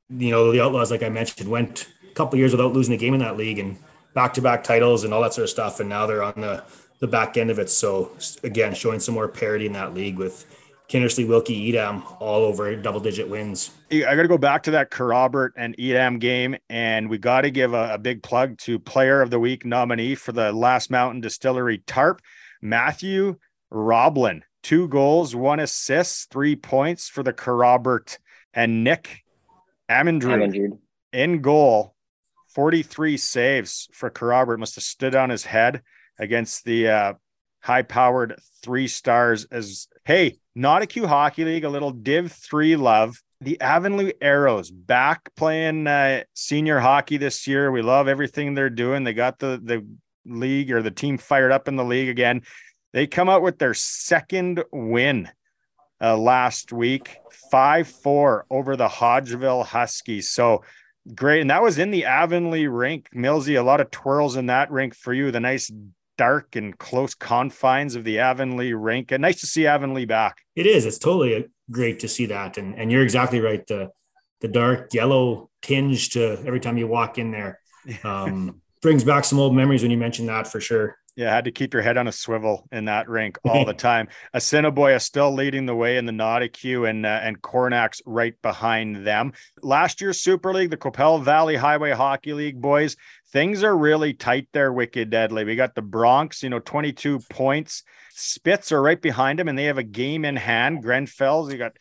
you 0.09 0.31
know 0.31 0.51
the 0.51 0.61
Outlaws, 0.61 0.89
like 0.89 1.03
I 1.03 1.09
mentioned, 1.09 1.49
went 1.49 1.87
a 2.09 2.13
couple 2.15 2.39
years 2.39 2.51
without 2.51 2.73
losing 2.73 2.93
a 2.93 2.97
game 2.97 3.13
in 3.13 3.19
that 3.19 3.37
league 3.37 3.59
and 3.59 3.77
back 4.15 4.33
to 4.33 4.41
back 4.41 4.63
titles 4.63 5.03
and 5.03 5.13
all 5.13 5.21
that 5.21 5.33
sort 5.33 5.43
of 5.43 5.49
stuff, 5.49 5.79
and 5.79 5.89
now 5.89 6.07
they're 6.07 6.23
on 6.23 6.33
the 6.37 6.63
the 6.99 7.07
back 7.07 7.37
end 7.37 7.51
of 7.51 7.59
it. 7.59 7.69
So 7.69 8.11
again, 8.43 8.73
showing 8.73 8.99
some 8.99 9.13
more 9.13 9.27
parity 9.27 9.65
in 9.65 9.73
that 9.73 9.93
league 9.93 10.17
with 10.17 10.45
Kindersley, 10.89 11.27
Wilkie, 11.27 11.69
Edam 11.69 12.03
all 12.19 12.43
over 12.45 12.75
double 12.75 12.99
digit 12.99 13.27
wins. 13.27 13.71
I 13.91 14.15
got 14.15 14.21
to 14.21 14.27
go 14.27 14.37
back 14.37 14.63
to 14.63 14.71
that 14.71 14.91
Kerrobert 14.91 15.49
and 15.57 15.75
Edam 15.79 16.19
game, 16.19 16.55
and 16.69 17.09
we 17.09 17.17
got 17.17 17.41
to 17.41 17.51
give 17.51 17.73
a, 17.73 17.95
a, 17.95 17.97
big 17.97 18.21
plug 18.21 18.57
to 18.59 18.79
Player 18.79 19.21
of 19.21 19.29
the 19.29 19.39
Week 19.39 19.65
nominee 19.65 20.15
for 20.15 20.31
the 20.31 20.51
Last 20.51 20.91
Mountain 20.91 21.21
Distillery 21.21 21.79
Tarp, 21.79 22.21
Matthew 22.61 23.37
Roblin. 23.71 24.43
Two 24.63 24.87
goals, 24.87 25.35
one 25.35 25.59
assist, 25.59 26.31
three 26.31 26.55
points 26.55 27.09
for 27.09 27.21
the 27.21 27.33
Kerrobert, 27.33 28.17
and 28.53 28.83
Nick 28.83 29.23
Amendrud 29.89 30.79
in 31.11 31.41
goal. 31.41 31.93
43 32.47 33.17
saves 33.17 33.89
for 33.93 34.09
Kerrobert. 34.09 34.59
Must 34.59 34.75
have 34.75 34.83
stood 34.83 35.15
on 35.15 35.29
his 35.29 35.43
head 35.43 35.81
against 36.19 36.65
the 36.65 36.87
uh, 36.87 37.13
high 37.61 37.81
powered 37.81 38.39
three 38.61 38.87
stars 38.87 39.45
as 39.45 39.87
hey, 40.05 40.37
Nautica 40.57 41.07
Hockey 41.07 41.45
League, 41.45 41.63
a 41.63 41.69
little 41.69 41.91
Div 41.91 42.31
3 42.31 42.75
love. 42.75 43.21
The 43.41 43.59
Avonlea 43.59 44.13
Arrows 44.21 44.71
back 44.71 45.29
playing 45.35 45.87
uh, 45.87 46.23
senior 46.33 46.79
hockey 46.79 47.17
this 47.17 47.47
year. 47.47 47.71
We 47.71 47.81
love 47.81 48.07
everything 48.07 48.53
they're 48.53 48.69
doing. 48.69 49.03
They 49.03 49.13
got 49.13 49.39
the 49.39 49.59
the 49.61 49.85
league 50.25 50.71
or 50.71 50.81
the 50.81 50.91
team 50.91 51.17
fired 51.17 51.51
up 51.51 51.67
in 51.67 51.75
the 51.75 51.83
league 51.83 52.07
again. 52.07 52.43
They 52.93 53.07
come 53.07 53.27
out 53.27 53.41
with 53.41 53.57
their 53.57 53.73
second 53.73 54.63
win 54.71 55.29
uh, 55.99 56.17
last 56.17 56.71
week, 56.71 57.17
5 57.51 57.87
4 57.87 58.45
over 58.49 58.75
the 58.75 58.87
Hodgeville 58.87 59.65
Huskies. 59.65 60.29
So 60.29 60.63
great. 61.13 61.41
And 61.41 61.49
that 61.49 61.63
was 61.63 61.79
in 61.79 61.91
the 61.91 62.05
Avonlea 62.05 62.67
rink. 62.67 63.09
Millsy, 63.15 63.59
a 63.59 63.63
lot 63.63 63.81
of 63.81 63.89
twirls 63.89 64.35
in 64.35 64.47
that 64.47 64.71
rink 64.71 64.95
for 64.95 65.13
you. 65.13 65.31
The 65.31 65.39
nice 65.39 65.71
dark 66.17 66.55
and 66.55 66.77
close 66.77 67.15
confines 67.15 67.95
of 67.95 68.03
the 68.03 68.19
Avonlea 68.19 68.73
rink. 68.73 69.11
And 69.11 69.21
nice 69.21 69.39
to 69.41 69.47
see 69.47 69.65
Avonlea 69.65 70.05
back. 70.05 70.37
It 70.55 70.67
is. 70.67 70.85
It's 70.85 70.99
totally 70.99 71.47
great 71.71 71.99
to 71.99 72.07
see 72.07 72.27
that. 72.27 72.57
And 72.57 72.75
and 72.75 72.91
you're 72.91 73.03
exactly 73.03 73.39
right. 73.39 73.65
The 73.65 73.89
the 74.41 74.47
dark 74.49 74.93
yellow 74.93 75.49
tinge 75.61 76.09
to 76.11 76.37
every 76.45 76.59
time 76.59 76.77
you 76.77 76.87
walk 76.87 77.17
in 77.17 77.31
there 77.31 77.59
um, 78.03 78.61
brings 78.81 79.03
back 79.03 79.23
some 79.23 79.39
old 79.39 79.55
memories 79.55 79.81
when 79.81 79.91
you 79.91 79.97
mention 79.97 80.25
that 80.27 80.47
for 80.47 80.59
sure. 80.59 80.97
Yeah, 81.15 81.29
had 81.29 81.45
to 81.45 81.51
keep 81.51 81.73
your 81.73 81.83
head 81.83 81.97
on 81.97 82.07
a 82.07 82.11
swivel 82.11 82.67
in 82.71 82.85
that 82.85 83.07
rink 83.07 83.37
all 83.45 83.65
the 83.65 83.73
time. 83.75 84.07
Assiniboia 84.33 84.99
still 84.99 85.31
leading 85.31 85.67
the 85.67 85.75
way 85.75 85.97
in 85.97 86.07
the 86.07 86.11
Nautica 86.11 86.89
and 86.89 87.05
uh, 87.05 87.19
and 87.21 87.39
Coronach 87.41 88.01
right 88.05 88.33
behind 88.41 89.05
them. 89.05 89.33
Last 89.61 90.01
year's 90.01 90.19
Super 90.19 90.53
League, 90.53 90.71
the 90.71 90.77
Qu'Appelle 90.77 91.21
Valley 91.21 91.55
Highway 91.55 91.91
Hockey 91.91 92.33
League 92.33 92.59
boys, 92.59 92.95
things 93.31 93.63
are 93.63 93.77
really 93.77 94.13
tight 94.13 94.47
there. 94.53 94.73
Wicked 94.73 95.11
Deadly. 95.11 95.43
We 95.43 95.55
got 95.55 95.75
the 95.75 95.83
Bronx, 95.83 96.41
you 96.41 96.49
know, 96.49 96.59
22 96.59 97.19
points. 97.29 97.83
Spitz 98.15 98.71
are 98.71 98.81
right 98.81 99.01
behind 99.01 99.37
them, 99.37 99.47
and 99.47 99.57
they 99.57 99.65
have 99.65 99.77
a 99.77 99.83
game 99.83 100.25
in 100.25 100.35
hand. 100.35 100.83
Grenfell's, 100.83 101.49
they 101.49 101.57
got 101.57 101.73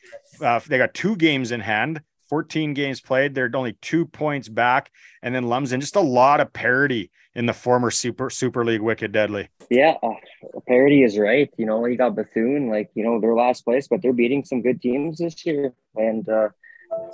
uh, 0.43 0.61
they 0.67 0.77
got 0.77 0.93
two 0.93 1.17
games 1.17 1.53
in 1.53 1.61
hand. 1.61 2.03
14 2.33 2.73
games 2.73 2.99
played. 2.99 3.35
They're 3.35 3.51
only 3.53 3.75
two 3.83 4.07
points 4.07 4.49
back. 4.49 4.91
And 5.23 5.35
then 5.35 5.49
Lumsden, 5.49 5.83
just 5.83 5.97
a 5.97 6.01
lot 6.01 6.41
of 6.41 6.51
parity 6.51 7.11
in 7.35 7.45
the 7.45 7.53
former 7.53 7.91
Super 7.91 8.31
Super 8.31 8.65
League 8.65 8.81
Wicked 8.81 9.13
Deadly. 9.13 9.51
Yeah, 9.69 9.97
uh, 10.03 10.15
parity 10.67 11.03
is 11.03 11.19
right. 11.19 11.51
You 11.59 11.67
know, 11.67 11.85
you 11.85 11.99
got 11.99 12.17
Bethune, 12.17 12.71
like, 12.71 12.89
you 12.95 13.05
know, 13.05 13.21
they're 13.21 13.35
last 13.35 13.67
place, 13.67 13.87
but 13.87 14.01
they're 14.01 14.15
beating 14.15 14.47
some 14.47 14.63
good 14.63 14.81
teams 14.81 15.19
this 15.19 15.45
year. 15.45 15.75
And 15.95 16.27
uh, 16.27 16.49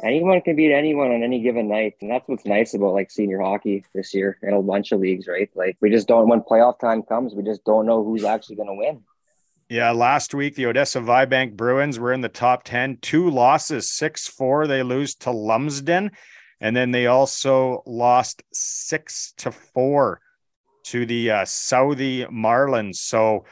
anyone 0.04 0.40
can 0.40 0.54
beat 0.54 0.72
anyone 0.72 1.10
on 1.10 1.24
any 1.24 1.40
given 1.42 1.66
night. 1.66 1.94
And 2.00 2.12
that's 2.12 2.28
what's 2.28 2.46
nice 2.46 2.74
about 2.74 2.92
like 2.92 3.10
senior 3.10 3.40
hockey 3.40 3.84
this 3.96 4.14
year 4.14 4.38
in 4.44 4.54
a 4.54 4.62
bunch 4.62 4.92
of 4.92 5.00
leagues, 5.00 5.26
right? 5.26 5.50
Like, 5.56 5.78
we 5.80 5.90
just 5.90 6.06
don't, 6.06 6.28
when 6.28 6.42
playoff 6.42 6.78
time 6.78 7.02
comes, 7.02 7.34
we 7.34 7.42
just 7.42 7.64
don't 7.64 7.86
know 7.86 8.04
who's 8.04 8.22
actually 8.22 8.54
going 8.54 8.68
to 8.68 8.74
win. 8.74 9.02
Yeah, 9.68 9.90
last 9.90 10.32
week 10.32 10.54
the 10.54 10.64
Odessa 10.64 11.00
Vibank 11.00 11.54
Bruins 11.54 11.98
were 11.98 12.14
in 12.14 12.22
the 12.22 12.30
top 12.30 12.64
10, 12.64 12.98
two 13.02 13.28
losses, 13.28 13.90
6 13.90 14.26
4. 14.26 14.66
They 14.66 14.82
lose 14.82 15.14
to 15.16 15.30
Lumsden. 15.30 16.12
And 16.60 16.74
then 16.74 16.90
they 16.90 17.06
also 17.06 17.82
lost 17.86 18.42
6 18.52 19.34
to 19.36 19.52
4 19.52 20.20
to 20.84 21.04
the 21.04 21.30
uh, 21.30 21.44
Southey 21.44 22.24
Marlins. 22.24 22.96
So, 22.96 23.44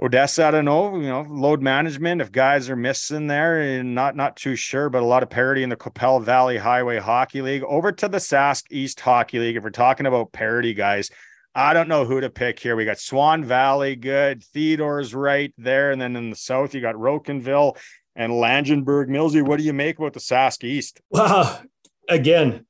Odessa, 0.00 0.46
I 0.46 0.50
don't 0.52 0.64
know, 0.64 0.96
you 0.96 1.08
know, 1.08 1.26
load 1.28 1.60
management. 1.60 2.22
If 2.22 2.32
guys 2.32 2.70
are 2.70 2.76
missing 2.76 3.26
there, 3.26 3.60
and 3.60 3.94
not 3.94 4.16
not 4.16 4.36
too 4.36 4.56
sure, 4.56 4.88
but 4.88 5.02
a 5.02 5.06
lot 5.06 5.22
of 5.22 5.30
parity 5.30 5.62
in 5.62 5.68
the 5.68 5.76
Qu'Appelle 5.76 6.22
Valley 6.22 6.56
Highway 6.56 6.98
Hockey 6.98 7.42
League. 7.42 7.62
Over 7.62 7.92
to 7.92 8.08
the 8.08 8.18
Sask 8.18 8.64
East 8.70 9.00
Hockey 9.00 9.38
League. 9.38 9.56
If 9.56 9.64
we're 9.64 9.70
talking 9.70 10.06
about 10.06 10.32
parity, 10.32 10.74
guys, 10.74 11.10
I 11.56 11.72
don't 11.72 11.88
know 11.88 12.04
who 12.04 12.20
to 12.20 12.28
pick 12.28 12.58
here. 12.58 12.76
We 12.76 12.84
got 12.84 12.98
Swan 12.98 13.42
Valley, 13.42 13.96
good. 13.96 14.44
Theodore's 14.44 15.14
right 15.14 15.54
there. 15.56 15.90
And 15.90 15.98
then 15.98 16.14
in 16.14 16.28
the 16.28 16.36
south, 16.36 16.74
you 16.74 16.82
got 16.82 16.96
Rocanville 16.96 17.78
and 18.14 18.30
Langenburg. 18.30 19.08
Millsy, 19.08 19.40
what 19.40 19.56
do 19.56 19.64
you 19.64 19.72
make 19.72 19.98
about 19.98 20.12
the 20.12 20.20
Sask 20.20 20.64
East? 20.64 21.00
Well, 21.08 21.62
again, 22.10 22.66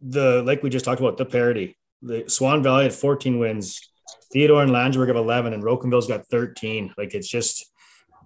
the 0.00 0.44
like 0.44 0.62
we 0.62 0.70
just 0.70 0.84
talked 0.84 1.00
about, 1.00 1.16
the 1.16 1.24
parity. 1.24 1.76
The 2.02 2.24
Swan 2.28 2.62
Valley 2.62 2.84
had 2.84 2.94
14 2.94 3.40
wins. 3.40 3.80
Theodore 4.32 4.62
and 4.62 4.70
Langenburg 4.70 5.08
have 5.08 5.16
11, 5.16 5.52
and 5.52 5.64
Rocanville's 5.64 6.06
got 6.06 6.28
13. 6.28 6.94
Like 6.96 7.14
it's 7.14 7.28
just 7.28 7.66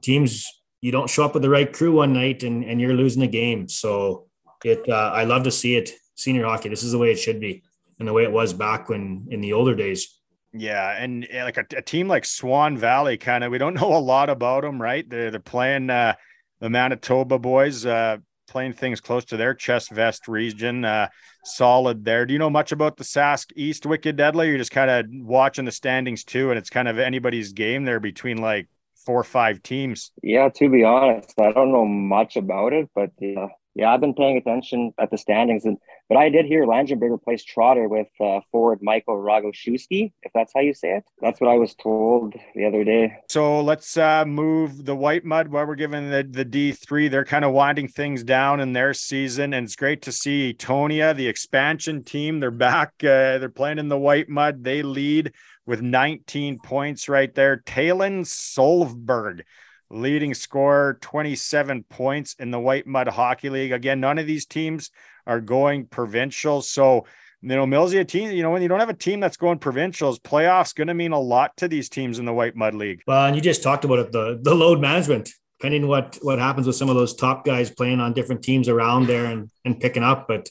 teams, 0.03 0.47
you 0.83 0.93
don't 0.93 1.09
show 1.09 1.25
up 1.25 1.33
with 1.33 1.43
the 1.43 1.49
right 1.49 1.73
crew 1.73 1.93
one 1.93 2.13
night 2.13 2.43
and, 2.43 2.63
and 2.63 2.79
you're 2.79 2.93
losing 2.93 3.23
the 3.23 3.27
game. 3.27 3.69
So 3.69 4.27
it, 4.67 4.87
uh, 4.87 5.13
I 5.15 5.25
love 5.25 5.45
to 5.45 5.51
see 5.51 5.77
it. 5.77 5.93
Senior 6.15 6.45
hockey, 6.45 6.69
this 6.69 6.83
is 6.83 6.93
the 6.93 6.99
way 6.99 7.11
it 7.11 7.19
should 7.19 7.41
be 7.41 7.63
and 7.99 8.09
the 8.09 8.13
way 8.13 8.25
it 8.25 8.33
was 8.33 8.53
back 8.53 8.89
when 8.89 9.27
in 9.31 9.41
the 9.41 9.53
older 9.53 9.75
days. 9.75 10.21
Yeah, 10.53 10.97
and 10.97 11.27
like 11.33 11.57
a, 11.57 11.65
a 11.77 11.83
team 11.83 12.07
like 12.07 12.25
Swan 12.25 12.77
Valley, 12.79 13.17
kind 13.19 13.43
of, 13.43 13.51
we 13.51 13.59
don't 13.59 13.75
know 13.81 13.97
a 13.97 13.99
lot 13.99 14.31
about 14.31 14.63
them, 14.63 14.81
right? 14.81 15.09
They're 15.09 15.31
they're 15.31 15.41
playing 15.41 15.91
uh, 15.91 16.15
the 16.61 16.71
Manitoba 16.71 17.39
boys, 17.39 17.85
uh, 17.85 18.19
playing 18.49 18.75
things 18.75 19.01
close 19.01 19.25
to 19.27 19.37
their 19.37 19.55
chest 19.55 19.91
vest 19.91 20.29
region. 20.29 20.85
Uh, 20.85 21.09
solid 21.45 22.05
there. 22.05 22.25
Do 22.25 22.33
you 22.33 22.39
know 22.39 22.51
much 22.51 22.73
about 22.73 22.97
the 22.97 23.05
Sask 23.05 23.53
East 23.57 23.85
Wicked 23.85 24.17
Deadly? 24.17 24.49
You're 24.49 24.59
just 24.59 24.71
kind 24.71 24.91
of 24.91 25.07
watching 25.11 25.65
the 25.65 25.73
standings 25.73 26.25
too, 26.25 26.51
and 26.51 26.59
it's 26.59 26.71
kind 26.71 26.89
of 26.89 26.99
anybody's 26.99 27.53
game 27.53 27.85
there 27.85 28.01
between 28.01 28.39
like 28.39 28.69
four 29.05 29.21
or 29.21 29.25
five 29.25 29.63
teams. 29.63 30.13
Yeah, 30.23 30.49
to 30.49 30.69
be 30.69 30.85
honest, 30.85 31.35
I 31.41 31.53
don't 31.53 31.73
know 31.73 31.87
much 31.87 32.37
about 32.37 32.73
it, 32.73 32.89
but 32.95 33.11
yeah, 33.19 33.49
yeah, 33.75 33.93
I've 33.93 34.01
been 34.01 34.15
paying 34.15 34.37
attention 34.37 34.93
at 34.99 35.11
the 35.11 35.19
standings, 35.19 35.65
and 35.65 35.79
but 36.09 36.17
I 36.17 36.29
did 36.29 36.45
hear 36.45 36.65
Langenburg 36.65 37.11
replaced 37.11 37.49
Trotter 37.49 37.89
with 37.89 38.07
uh, 38.21 38.41
forward 38.53 38.81
Michael 38.83 39.17
Ragoshewski, 39.17 40.13
if 40.23 40.33
that's 40.33 40.53
how 40.55 40.61
you 40.61 40.75
say 40.75 40.97
it. 40.97 41.05
That's 41.21 41.41
what 41.41 41.51
I 41.51 41.55
was 41.55 41.75
told 41.75 42.35
the 42.55 42.67
other 42.67 42.85
day. 42.85 43.17
So 43.31 43.61
let's 43.63 43.97
uh, 43.97 44.25
move 44.27 44.85
the 44.85 44.95
White 44.95 45.25
Mud 45.25 45.49
while 45.49 45.67
we're 45.67 45.75
giving 45.75 46.11
the, 46.11 46.23
the 46.23 46.45
D3. 46.45 47.11
They're 47.11 47.25
kind 47.25 47.45
of 47.45 47.53
winding 47.53 47.89
things 47.89 48.23
down 48.23 48.61
in 48.61 48.75
their 48.75 48.95
season, 48.95 49.55
and 49.55 49.65
it's 49.65 49.77
great 49.77 50.03
to 50.03 50.13
see 50.13 50.55
Tonia, 50.57 51.17
the 51.17 51.27
expansion 51.27 52.05
team. 52.05 52.39
They're 52.39 52.53
back. 52.53 52.93
Uh, 53.01 53.39
they're 53.39 53.49
playing 53.49 53.79
in 53.79 53.89
the 53.89 53.99
White 53.99 54.29
Mud. 54.29 54.63
They 54.63 54.83
lead 54.83 55.33
with 55.67 55.81
19 55.81 56.59
points 56.59 57.09
right 57.09 57.35
there. 57.35 57.57
Talon 57.57 58.23
Solvberg 58.25 59.43
leading 59.91 60.35
scorer, 60.35 60.99
27 61.01 61.85
points 61.85 62.35
in 62.39 62.51
the 62.51 62.59
White 62.59 62.87
Mud 62.87 63.09
Hockey 63.09 63.51
League. 63.51 63.73
Again, 63.73 64.01
none 64.01 64.19
of 64.19 64.27
these 64.27 64.47
teams 64.47 64.91
are 65.27 65.41
going 65.41 65.87
provincial. 65.87 66.63
So, 66.63 67.07
you 67.43 67.49
know, 67.49 67.67
Millsy, 67.67 68.01
a 68.01 68.05
team, 68.05 68.31
you 68.31 68.43
know, 68.43 68.51
when 68.51 68.63
you 68.63 68.69
don't 68.69 68.81
have 68.81 68.89
a 68.89 68.95
team 68.95 69.21
that's 69.21 69.37
going 69.37 69.59
provincials, 69.59 70.19
playoffs 70.19 70.75
going 70.75 70.89
to 70.89 70.95
mean 70.95 71.13
a 71.13 71.21
lot 71.21 71.57
to 71.59 71.69
these 71.69 71.89
teams 71.89 72.19
in 72.19 72.25
the 72.25 72.33
White 72.33 72.57
Mud 72.57 72.75
League. 72.75 73.03
Well, 73.07 73.27
and 73.27 73.37
you 73.37 73.43
just 73.43 73.63
talked 73.63 73.85
about 73.85 73.99
it, 73.99 74.13
the, 74.13 74.39
the 74.43 74.55
load 74.55 74.81
management, 74.81 75.31
depending 75.59 75.87
what, 75.87 76.19
what 76.23 76.39
happens 76.39 76.67
with 76.67 76.77
some 76.77 76.89
of 76.89 76.97
those 76.97 77.15
top 77.15 77.45
guys 77.45 77.71
playing 77.71 78.01
on 78.01 78.13
different 78.13 78.43
teams 78.43 78.69
around 78.69 79.07
there 79.07 79.27
and, 79.27 79.51
and 79.65 79.79
picking 79.79 80.03
up. 80.03 80.27
But 80.27 80.49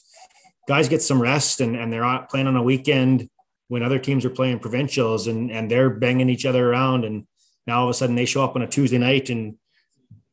guys 0.68 0.88
get 0.88 1.02
some 1.02 1.20
rest 1.20 1.60
and, 1.60 1.76
and 1.76 1.92
they're 1.92 2.26
playing 2.30 2.46
on 2.46 2.56
a 2.56 2.62
weekend 2.62 3.28
when 3.74 3.82
other 3.82 3.98
teams 3.98 4.24
are 4.24 4.30
playing 4.30 4.60
provincials 4.60 5.26
and, 5.26 5.50
and 5.50 5.68
they're 5.68 5.90
banging 5.90 6.30
each 6.30 6.46
other 6.46 6.70
around. 6.70 7.04
And 7.04 7.26
now 7.66 7.80
all 7.80 7.84
of 7.86 7.90
a 7.90 7.94
sudden 7.94 8.14
they 8.14 8.24
show 8.24 8.44
up 8.44 8.54
on 8.54 8.62
a 8.62 8.68
Tuesday 8.68 8.98
night 8.98 9.30
and 9.30 9.56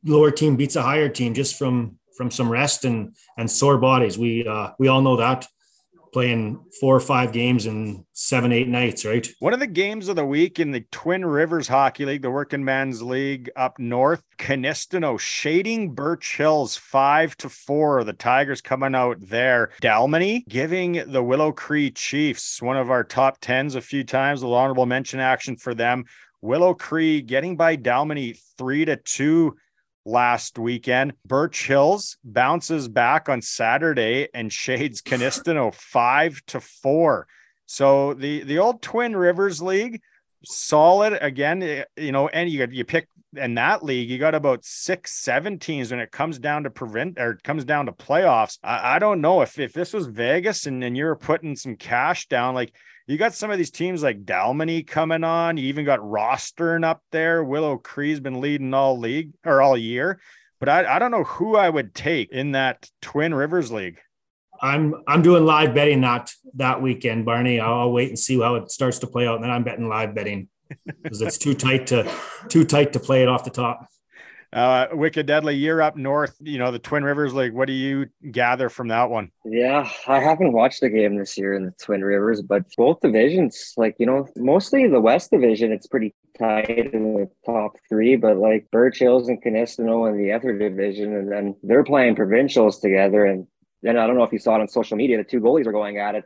lower 0.05 0.29
team 0.29 0.57
beats 0.57 0.75
a 0.75 0.83
higher 0.83 1.10
team 1.10 1.33
just 1.33 1.57
from 1.57 1.98
from 2.15 2.29
some 2.29 2.51
rest 2.51 2.86
and 2.86 3.15
and 3.39 3.50
sore 3.50 3.79
bodies. 3.79 4.15
We 4.15 4.48
uh, 4.48 4.74
we 4.77 4.89
all 4.89 5.01
know 5.01 5.15
that 5.15 5.48
playing 6.13 6.63
four 6.80 6.96
or 6.96 7.00
five 7.00 7.32
games 7.32 7.65
in 7.65 8.06
seven 8.13 8.51
eight 8.51 8.68
nights, 8.68 9.06
right? 9.06 9.27
One 9.39 9.53
of 9.53 9.60
the 9.60 9.68
games 9.68 10.08
of 10.08 10.15
the 10.15 10.25
week 10.25 10.60
in 10.60 10.72
the 10.72 10.82
Twin 10.91 11.25
Rivers 11.25 11.68
Hockey 11.68 12.06
League, 12.06 12.22
the 12.22 12.32
Working 12.32 12.63
Man's 12.63 13.01
League 13.01 13.50
up 13.56 13.80
north, 13.80 14.24
Kinistino 14.38 15.20
shading 15.20 15.94
Birch 15.94 16.38
Hills 16.38 16.75
five 16.75 17.38
to 17.38 17.50
four. 17.50 18.03
The 18.03 18.13
Tigers 18.13 18.62
coming 18.62 18.96
out 18.96 19.18
there. 19.20 19.72
Dalmeny 19.82 20.48
giving 20.48 21.03
the 21.12 21.24
Willow 21.24 21.51
Cree 21.51 21.91
Chiefs 21.91 22.62
one 22.62 22.77
of 22.77 22.91
our 22.91 23.03
top 23.03 23.38
tens 23.41 23.75
a 23.75 23.82
few 23.82 24.03
times. 24.03 24.41
The 24.41 24.50
honorable 24.50 24.86
mention 24.86 25.20
action 25.20 25.56
for 25.56 25.74
them 25.74 26.06
Willow 26.41 26.74
Cree 26.74 27.22
getting 27.22 27.56
by 27.56 27.77
Dalmeny 27.77 28.38
three 28.58 28.84
to 28.86 28.98
two 28.98 29.56
last 30.05 30.58
weekend. 30.58 31.13
Birch 31.25 31.67
Hills 31.67 32.17
bounces 32.24 32.88
back 32.88 33.29
on 33.29 33.41
Saturday 33.41 34.27
and 34.34 34.51
shades 34.51 35.01
Kinistino 35.01 35.74
five 35.74 36.41
to 36.48 36.60
four. 36.60 37.27
So 37.65 38.13
the 38.13 38.43
the 38.43 38.60
old 38.60 38.81
Twin 38.81 39.15
Rivers 39.15 39.62
League, 39.62 40.01
solid 40.43 41.17
again. 41.22 41.63
Eh, 41.63 41.84
you 41.98 42.12
know, 42.12 42.27
and 42.27 42.50
you 42.50 42.67
you 42.70 42.84
pick 42.84 43.08
in 43.36 43.55
that 43.55 43.84
league, 43.84 44.10
you 44.10 44.17
got 44.17 44.36
about 44.36 44.65
six, 44.65 45.13
seven 45.13 45.58
teams 45.58 45.91
when 45.91 46.00
it 46.00 46.12
comes 46.12 46.38
down 46.38 46.63
to 46.63 46.70
prevent 46.70 47.17
or 47.17 47.31
it 47.31 47.43
comes 47.43 47.63
down 47.63 47.86
to 47.86 47.91
playoffs. 47.91 48.58
I, 48.63 48.96
I 48.96 49.00
don't 49.00 49.22
know 49.22 49.41
if 49.41 49.58
if 49.58 49.74
this 49.74 49.93
was 49.93 50.08
Vegas 50.08 50.65
and, 50.65 50.84
and 50.84 50.98
you're 50.98 51.15
putting 51.15 51.55
some 51.55 51.75
cash 51.75 52.27
down, 52.27 52.55
like 52.55 52.74
you 53.12 53.18
got 53.18 53.34
some 53.34 53.51
of 53.51 53.58
these 53.58 53.72
teams 53.72 54.01
like 54.01 54.24
Dalmeny 54.24 54.88
coming 54.88 55.25
on. 55.25 55.58
You 55.58 55.65
even 55.65 55.84
got 55.84 56.00
Rosthern 56.00 56.86
up 56.86 57.03
there. 57.12 57.44
Willow 57.44 57.77
Cree's 57.77 58.22
been 58.22 58.39
leading 58.39 58.74
all 58.74 58.98
league 58.98 59.34
or 59.46 59.62
all 59.62 59.77
year. 59.77 60.22
But 60.62 60.70
I, 60.70 60.96
I 60.96 60.98
don't 60.98 61.12
know 61.12 61.25
who 61.25 61.58
I 61.58 61.70
would 61.70 61.94
take 61.94 62.32
in 62.32 62.53
that 62.53 62.89
Twin 63.01 63.34
Rivers 63.34 63.70
League. 63.70 64.00
I'm 64.62 65.03
I'm 65.08 65.22
doing 65.24 65.44
live 65.44 65.74
betting 65.74 66.00
that 66.01 66.32
that 66.53 66.82
weekend, 66.82 67.25
Barney. 67.25 67.60
I'll, 67.60 67.91
wait 67.91 68.08
and 68.08 68.18
see 68.18 68.39
how 68.39 68.56
it 68.56 68.72
starts 68.72 69.00
to 69.00 69.08
play 69.08 69.27
out, 69.27 69.36
and 69.36 69.44
then 69.44 69.51
I'm 69.51 69.63
betting 69.63 69.89
live 69.89 70.15
betting 70.15 70.48
because 71.01 71.22
it's 71.22 71.38
too 71.38 71.53
tight 71.53 71.88
to 71.88 72.10
too 72.48 72.63
tight 72.63 72.94
to 72.94 73.00
play 73.01 73.24
it 73.24 73.27
off 73.27 73.44
the 73.44 73.50
top. 73.50 73.88
Uh, 74.53 74.88
Wicked 74.91 75.25
Deadly, 75.25 75.55
you're 75.55 75.81
up 75.81 75.96
north. 75.96 76.36
You 76.41 76.60
know 76.60 76.72
the 76.72 76.79
Twin 76.79 77.05
Rivers 77.05 77.34
League. 77.34 77.53
What 77.53 77.67
do 77.67 77.74
you 77.74 78.08
gather 78.31 78.67
from 78.67 78.89
that 78.89 79.10
one? 79.10 79.31
Yeah, 79.46 79.89
I 80.08 80.20
haven't 80.20 80.51
watched 80.51 80.81
the 80.81 80.89
game 80.89 81.15
this 81.15 81.38
year 81.38 81.53
in 81.53 81.65
the 81.65 81.74
Twin 81.81 82.01
Rivers, 82.01 82.41
but 82.41 82.63
both 82.75 83.00
divisions, 83.00 83.74
like 83.77 83.96
you 83.98 84.05
know, 84.05 84.27
mostly 84.36 84.88
the 84.88 85.00
West 85.00 85.31
Division, 85.31 85.72
it's 85.72 85.88
pretty 85.88 86.13
tight 86.38 86.93
in 86.93 87.13
the 87.13 87.29
top 87.46 87.77
three. 87.88 88.17
But 88.17 88.38
like 88.38 88.70
Birch 88.72 89.00
Hills 89.00 89.29
and 89.29 89.41
Kinistino 89.41 90.10
in 90.10 90.17
the 90.17 90.34
other 90.34 90.58
division, 90.58 91.15
and 91.15 91.31
then 91.31 91.55
they're 91.63 91.86
playing 91.86 92.15
provincials 92.15 92.79
together. 92.79 93.24
And 93.24 93.48
then 93.84 93.98
I 93.98 94.05
don't 94.05 94.17
know 94.17 94.24
if 94.24 94.34
you 94.34 94.39
saw 94.39 94.58
it 94.58 94.62
on 94.62 94.67
social 94.67 94.98
media, 94.98 95.17
the 95.17 95.24
two 95.24 95.39
goalies 95.39 95.65
are 95.65 95.72
going 95.72 95.98
at 95.98 96.15
it 96.15 96.25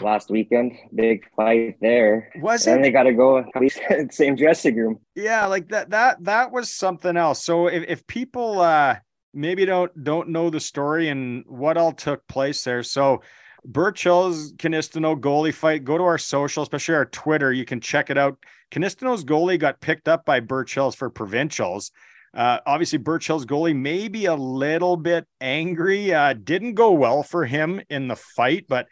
last 0.00 0.30
weekend. 0.30 0.72
Big 0.94 1.24
fight 1.34 1.76
there. 1.80 2.30
Was 2.36 2.66
and 2.66 2.80
it? 2.80 2.82
they 2.82 2.90
got 2.90 3.04
to 3.04 3.12
go 3.12 3.38
at 3.38 3.60
least 3.60 3.80
same 4.10 4.36
dressing 4.36 4.76
room. 4.76 5.00
Yeah, 5.14 5.46
like 5.46 5.68
that. 5.68 5.90
That 5.90 6.24
that 6.24 6.52
was 6.52 6.72
something 6.72 7.16
else. 7.16 7.42
So 7.42 7.68
if, 7.68 7.84
if 7.88 8.06
people 8.06 8.60
uh 8.60 8.96
maybe 9.32 9.64
don't 9.64 9.92
don't 10.02 10.28
know 10.28 10.50
the 10.50 10.60
story 10.60 11.08
and 11.08 11.44
what 11.46 11.76
all 11.76 11.92
took 11.92 12.26
place 12.26 12.64
there, 12.64 12.82
so. 12.82 13.22
Birch 13.68 14.04
Hills 14.04 14.52
Kinistino 14.52 15.18
goalie 15.18 15.52
fight. 15.52 15.82
Go 15.82 15.98
to 15.98 16.04
our 16.04 16.18
social, 16.18 16.62
especially 16.62 16.94
our 16.94 17.06
Twitter. 17.06 17.52
You 17.52 17.64
can 17.64 17.80
check 17.80 18.10
it 18.10 18.16
out. 18.16 18.38
Kinistino's 18.70 19.24
goalie 19.24 19.58
got 19.58 19.80
picked 19.80 20.06
up 20.06 20.24
by 20.24 20.38
Birch 20.38 20.74
Hills 20.74 20.94
for 20.94 21.10
provincials. 21.10 21.90
Uh, 22.36 22.60
obviously, 22.66 22.98
Birch 22.98 23.26
Hill's 23.26 23.46
goalie 23.46 23.74
maybe 23.74 24.26
a 24.26 24.34
little 24.34 24.98
bit 24.98 25.26
angry. 25.40 26.12
Uh, 26.12 26.34
didn't 26.34 26.74
go 26.74 26.92
well 26.92 27.22
for 27.22 27.46
him 27.46 27.80
in 27.88 28.08
the 28.08 28.16
fight, 28.16 28.66
but 28.68 28.86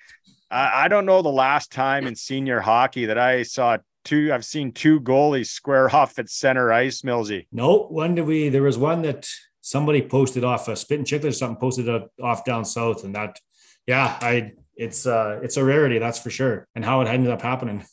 I, 0.50 0.84
I 0.84 0.88
don't 0.88 1.06
know 1.06 1.22
the 1.22 1.28
last 1.28 1.72
time 1.72 2.06
in 2.06 2.14
senior 2.14 2.60
hockey 2.60 3.06
that 3.06 3.18
I 3.18 3.42
saw 3.42 3.78
two. 4.04 4.32
I've 4.32 4.44
seen 4.44 4.72
two 4.72 5.00
goalies 5.00 5.48
square 5.48 5.88
off 5.94 6.18
at 6.18 6.30
center 6.30 6.72
ice, 6.72 7.02
Millsy. 7.02 7.46
No, 7.52 7.86
when 7.90 8.14
did 8.14 8.26
we? 8.26 8.48
There 8.48 8.62
was 8.62 8.78
one 8.78 9.02
that 9.02 9.28
somebody 9.60 10.02
posted 10.02 10.44
off 10.44 10.68
a 10.68 10.72
uh, 10.72 10.74
spit 10.74 10.98
and 10.98 11.06
chicklet 11.06 11.30
or 11.30 11.32
something 11.32 11.60
posted 11.60 11.88
off 12.22 12.44
down 12.44 12.64
south, 12.64 13.04
and 13.04 13.14
that, 13.14 13.38
yeah, 13.86 14.18
I 14.20 14.52
it's 14.76 15.06
uh 15.06 15.40
it's 15.42 15.56
a 15.56 15.64
rarity 15.64 15.98
that's 15.98 16.18
for 16.18 16.30
sure, 16.30 16.68
and 16.74 16.84
how 16.84 17.00
it 17.00 17.08
ended 17.08 17.30
up 17.30 17.42
happening. 17.42 17.84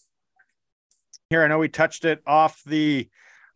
Here, 1.29 1.43
I 1.43 1.47
know 1.47 1.59
we 1.59 1.69
touched 1.69 2.05
it 2.05 2.21
off 2.27 2.61
the 2.65 3.09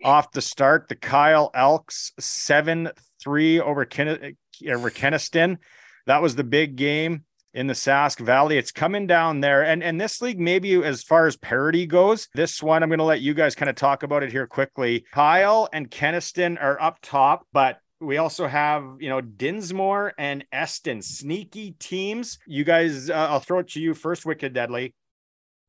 off 0.03 0.31
the 0.31 0.41
start. 0.41 0.87
The 0.87 0.95
Kyle 0.95 1.51
Elks 1.53 2.13
seven 2.19 2.89
three 3.21 3.59
over 3.59 3.85
Ken- 3.85 4.37
over 4.69 4.89
Kenaston. 4.89 5.57
That 6.05 6.21
was 6.21 6.35
the 6.35 6.43
big 6.43 6.75
game 6.75 7.25
in 7.55 7.67
the 7.67 7.73
Sask 7.73 8.19
Valley. 8.19 8.57
It's 8.57 8.71
coming 8.71 9.07
down 9.07 9.39
there. 9.39 9.63
And 9.63 9.81
and 9.81 9.99
this 9.99 10.21
league, 10.21 10.39
maybe 10.39 10.75
as 10.83 11.01
far 11.01 11.25
as 11.25 11.37
parity 11.37 11.87
goes, 11.87 12.27
this 12.35 12.61
one 12.61 12.83
I'm 12.83 12.89
going 12.89 12.99
to 12.99 13.05
let 13.05 13.21
you 13.21 13.33
guys 13.33 13.55
kind 13.55 13.69
of 13.69 13.75
talk 13.75 14.03
about 14.03 14.21
it 14.21 14.31
here 14.31 14.45
quickly. 14.45 15.05
Kyle 15.11 15.69
and 15.73 15.89
Kenaston 15.89 16.61
are 16.61 16.79
up 16.79 16.99
top, 17.01 17.47
but 17.53 17.79
we 18.01 18.17
also 18.17 18.45
have, 18.45 18.83
you 18.99 19.09
know, 19.09 19.21
Dinsmore 19.21 20.13
and 20.17 20.45
Eston, 20.51 21.01
sneaky 21.01 21.71
teams. 21.79 22.37
You 22.45 22.65
guys, 22.65 23.09
uh, 23.09 23.13
I'll 23.13 23.39
throw 23.39 23.59
it 23.59 23.69
to 23.69 23.79
you 23.79 23.93
first, 23.93 24.25
Wicked 24.25 24.53
Deadly. 24.53 24.93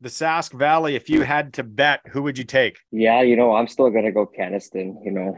The 0.00 0.08
Sask 0.08 0.52
Valley, 0.52 0.96
if 0.96 1.08
you 1.08 1.22
had 1.22 1.54
to 1.54 1.62
bet, 1.62 2.00
who 2.08 2.22
would 2.24 2.36
you 2.36 2.44
take? 2.44 2.78
Yeah, 2.90 3.22
you 3.22 3.36
know, 3.36 3.54
I'm 3.54 3.68
still 3.68 3.90
going 3.90 4.04
to 4.04 4.12
go 4.12 4.26
Kenaston. 4.26 4.96
You 5.04 5.12
know, 5.12 5.36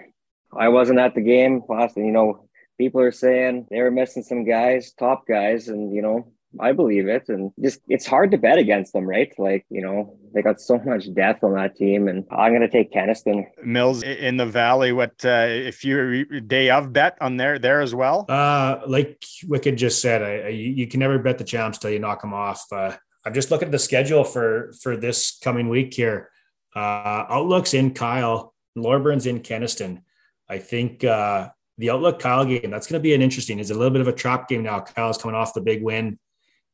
I 0.58 0.68
wasn't 0.68 0.98
at 0.98 1.14
the 1.14 1.20
game 1.20 1.62
last, 1.68 1.96
you 1.96 2.10
know, 2.10 2.48
people 2.78 3.02
are 3.02 3.12
saying 3.12 3.66
they 3.70 3.80
were 3.82 3.90
missing 3.90 4.22
some 4.22 4.44
guys, 4.44 4.92
top 4.98 5.26
guys, 5.28 5.68
and, 5.68 5.94
you 5.94 6.02
know, 6.02 6.32
I 6.58 6.72
believe 6.72 7.08
it. 7.08 7.28
And 7.28 7.52
just 7.62 7.80
it's 7.88 8.06
hard 8.06 8.30
to 8.30 8.38
bet 8.38 8.58
against 8.58 8.92
them, 8.92 9.04
right? 9.04 9.32
Like, 9.38 9.66
you 9.68 9.82
know, 9.82 10.16
they 10.34 10.42
got 10.42 10.60
so 10.60 10.78
much 10.78 11.12
depth 11.12 11.44
on 11.44 11.54
that 11.54 11.76
team. 11.76 12.08
And 12.08 12.24
I'm 12.30 12.52
gonna 12.52 12.70
take 12.70 12.92
Kenaston. 12.92 13.44
Mills 13.62 14.02
in 14.02 14.36
the 14.36 14.46
valley. 14.46 14.92
What 14.92 15.24
uh 15.24 15.46
if 15.48 15.84
you 15.84 16.24
day 16.40 16.70
of 16.70 16.92
bet 16.92 17.18
on 17.20 17.36
there 17.36 17.58
there 17.58 17.80
as 17.80 17.94
well? 17.94 18.24
Uh 18.28 18.80
like 18.86 19.22
Wicked 19.46 19.76
just 19.76 20.00
said, 20.00 20.22
I, 20.22 20.46
I 20.46 20.48
you 20.48 20.86
can 20.86 21.00
never 21.00 21.18
bet 21.18 21.38
the 21.38 21.44
champs 21.44 21.78
till 21.78 21.90
you 21.90 21.98
knock 21.98 22.22
them 22.22 22.32
off. 22.32 22.64
Uh 22.72 22.96
I'm 23.26 23.34
just 23.34 23.50
looking 23.50 23.66
at 23.66 23.72
the 23.72 23.78
schedule 23.78 24.24
for 24.24 24.72
for 24.80 24.96
this 24.96 25.38
coming 25.38 25.68
week 25.68 25.92
here. 25.92 26.30
Uh 26.74 27.26
Outlook's 27.28 27.74
in 27.74 27.92
Kyle, 27.92 28.54
Loreburn's 28.74 29.26
in 29.26 29.40
Kenaston. 29.40 30.02
I 30.48 30.58
think 30.58 31.04
uh 31.04 31.50
the 31.76 31.90
Outlook 31.90 32.18
Kyle 32.18 32.44
game, 32.44 32.70
that's 32.70 32.88
going 32.88 32.98
to 32.98 33.02
be 33.02 33.14
an 33.14 33.22
interesting. 33.22 33.60
It's 33.60 33.70
a 33.70 33.74
little 33.74 33.92
bit 33.92 34.00
of 34.00 34.08
a 34.08 34.12
trap 34.12 34.48
game 34.48 34.64
now. 34.64 34.80
Kyle's 34.80 35.16
coming 35.16 35.36
off 35.36 35.54
the 35.54 35.60
big 35.60 35.80
win 35.80 36.18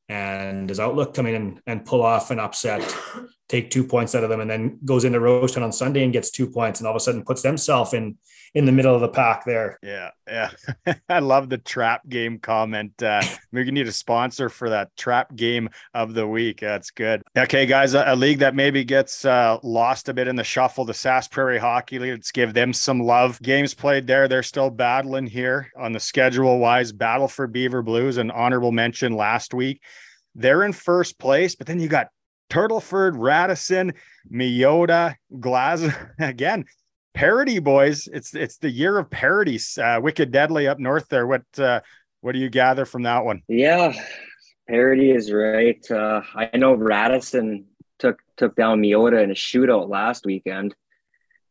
and 0.09 0.69
does 0.69 0.81
Outlook 0.81 1.15
come 1.15 1.27
in 1.27 1.35
and, 1.35 1.61
and 1.67 1.85
pull 1.85 2.03
off 2.03 2.31
an 2.31 2.39
upset, 2.39 2.83
take 3.49 3.71
two 3.71 3.85
points 3.85 4.15
out 4.15 4.25
of 4.25 4.31
them, 4.31 4.41
and 4.41 4.51
then 4.51 4.79
goes 4.85 5.05
into 5.05 5.19
Rosetown 5.19 5.63
on 5.63 5.73
Sunday 5.73 6.05
and 6.05 6.13
gets 6.13 6.31
two 6.31 6.49
points, 6.49 6.81
and 6.81 6.87
all 6.87 6.93
of 6.93 6.97
a 6.97 7.01
sudden 7.01 7.25
puts 7.25 7.43
themselves 7.43 7.93
in 7.93 8.17
in 8.55 8.67
the 8.67 8.73
middle 8.73 8.95
of 8.95 9.01
the 9.01 9.09
pack 9.09 9.45
there. 9.45 9.79
Yeah, 9.83 10.11
yeah. 10.29 10.51
I 11.09 11.19
love 11.19 11.49
the 11.49 11.59
trap 11.59 12.09
game 12.09 12.39
comment. 12.39 13.03
Uh, 13.03 13.23
we 13.53 13.65
need 13.71 13.89
a 13.89 13.93
sponsor 13.93 14.49
for 14.49 14.71
that 14.71 14.97
trap 14.97 15.35
game 15.35 15.69
of 15.93 16.15
the 16.15 16.27
week. 16.27 16.61
That's 16.61 16.91
good. 16.91 17.23
Okay, 17.37 17.67
guys, 17.67 17.95
a, 17.95 18.05
a 18.07 18.17
league 18.17 18.39
that 18.39 18.55
maybe 18.55 18.85
gets 18.85 19.25
uh, 19.25 19.59
lost 19.63 20.09
a 20.09 20.15
bit 20.15 20.29
in 20.29 20.37
the 20.37 20.45
shuffle, 20.45 20.85
the 20.85 20.93
Sask 20.93 21.31
Prairie 21.31 21.59
Hockey 21.59 21.99
League. 21.99 22.13
Let's 22.13 22.31
give 22.31 22.55
them 22.55 22.73
some 22.73 23.01
love. 23.01 23.43
Games 23.43 23.75
played 23.75 24.07
there. 24.07 24.29
They're 24.29 24.43
still 24.45 24.71
battling 24.71 25.27
here 25.27 25.71
on 25.77 25.93
the 25.93 26.01
schedule 26.01 26.59
wise. 26.59 26.93
Battleford 26.93 27.53
Beaver 27.53 27.83
Blues, 27.83 28.19
an 28.19 28.31
honorable 28.31 28.73
mention 28.73 29.17
last 29.17 29.53
week. 29.53 29.83
They're 30.37 30.65
in 30.65 30.73
first 30.73 31.19
place, 31.19 31.55
but 31.55 31.67
then 31.67 31.79
you 31.79 31.89
got 31.89 32.09
Turtleford, 32.51 33.15
Radisson, 33.17 33.95
Meota, 34.33 35.17
Glass 35.41 35.85
again 36.19 36.65
parody 37.15 37.61
boys. 37.61 38.09
It's 38.13 38.35
it's 38.35 38.59
the 38.59 38.71
year 38.71 38.99
of 38.99 39.09
parodies. 39.09 39.79
Uh, 39.79 40.01
wicked 40.03 40.33
deadly 40.33 40.67
up 40.67 40.81
north 40.81 41.09
there. 41.09 41.27
What 41.27 41.45
uh, 41.59 41.81
what 42.23 42.33
do 42.33 42.41
you 42.41 42.51
gather 42.51 42.85
from 42.85 43.03
that 43.03 43.25
one? 43.25 43.43
Yeah 43.49 43.95
parody 44.69 45.11
is 45.11 45.33
right. 45.33 45.91
Uh, 45.91 46.23
i 46.35 46.57
know 46.57 46.75
radisson 46.75 47.67
took 47.99 48.19
took 48.37 48.57
down 48.57 48.81
meota 48.81 49.23
in 49.23 49.31
a 49.31 49.35
shootout 49.35 49.89
last 49.89 50.25
weekend. 50.27 50.75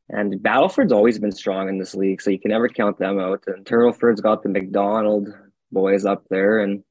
And 0.09 0.41
battleford's 0.41 0.91
always 0.91 1.17
been 1.17 1.31
strong 1.31 1.69
in 1.69 1.79
this 1.79 1.95
league 1.95 2.21
so 2.21 2.29
you 2.29 2.39
can 2.39 2.51
never 2.51 2.67
count 2.67 2.99
them 2.99 3.19
out. 3.19 3.43
And 3.47 3.65
turtleford's 3.65 4.21
got 4.21 4.43
the 4.43 4.49
mcdonald 4.49 5.29
boys 5.71 6.05
up 6.05 6.23
there 6.29 6.59
and 6.59 6.83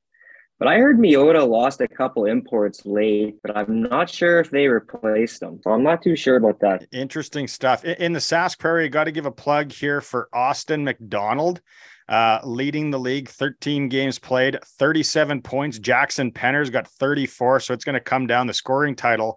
but 0.62 0.68
I 0.68 0.78
heard 0.78 1.00
Meota 1.00 1.44
lost 1.44 1.80
a 1.80 1.88
couple 1.88 2.26
imports 2.26 2.86
late, 2.86 3.34
but 3.42 3.56
I'm 3.56 3.82
not 3.82 4.08
sure 4.08 4.38
if 4.38 4.52
they 4.52 4.68
replaced 4.68 5.40
them. 5.40 5.58
So 5.60 5.72
I'm 5.72 5.82
not 5.82 6.04
too 6.04 6.14
sure 6.14 6.36
about 6.36 6.60
that. 6.60 6.86
Interesting 6.92 7.48
stuff. 7.48 7.84
In 7.84 8.12
the 8.12 8.20
Sask 8.20 8.60
Prairie, 8.60 8.88
got 8.88 9.04
to 9.04 9.10
give 9.10 9.26
a 9.26 9.32
plug 9.32 9.72
here 9.72 10.00
for 10.00 10.28
Austin 10.32 10.84
McDonald. 10.84 11.60
Uh, 12.08 12.38
leading 12.44 12.92
the 12.92 13.00
league, 13.00 13.28
13 13.28 13.88
games 13.88 14.20
played, 14.20 14.56
37 14.78 15.42
points. 15.42 15.80
Jackson 15.80 16.30
Penner's 16.30 16.70
got 16.70 16.86
34. 16.86 17.58
So 17.58 17.74
it's 17.74 17.84
going 17.84 17.94
to 17.94 18.00
come 18.00 18.28
down 18.28 18.46
the 18.46 18.54
scoring 18.54 18.94
title, 18.94 19.36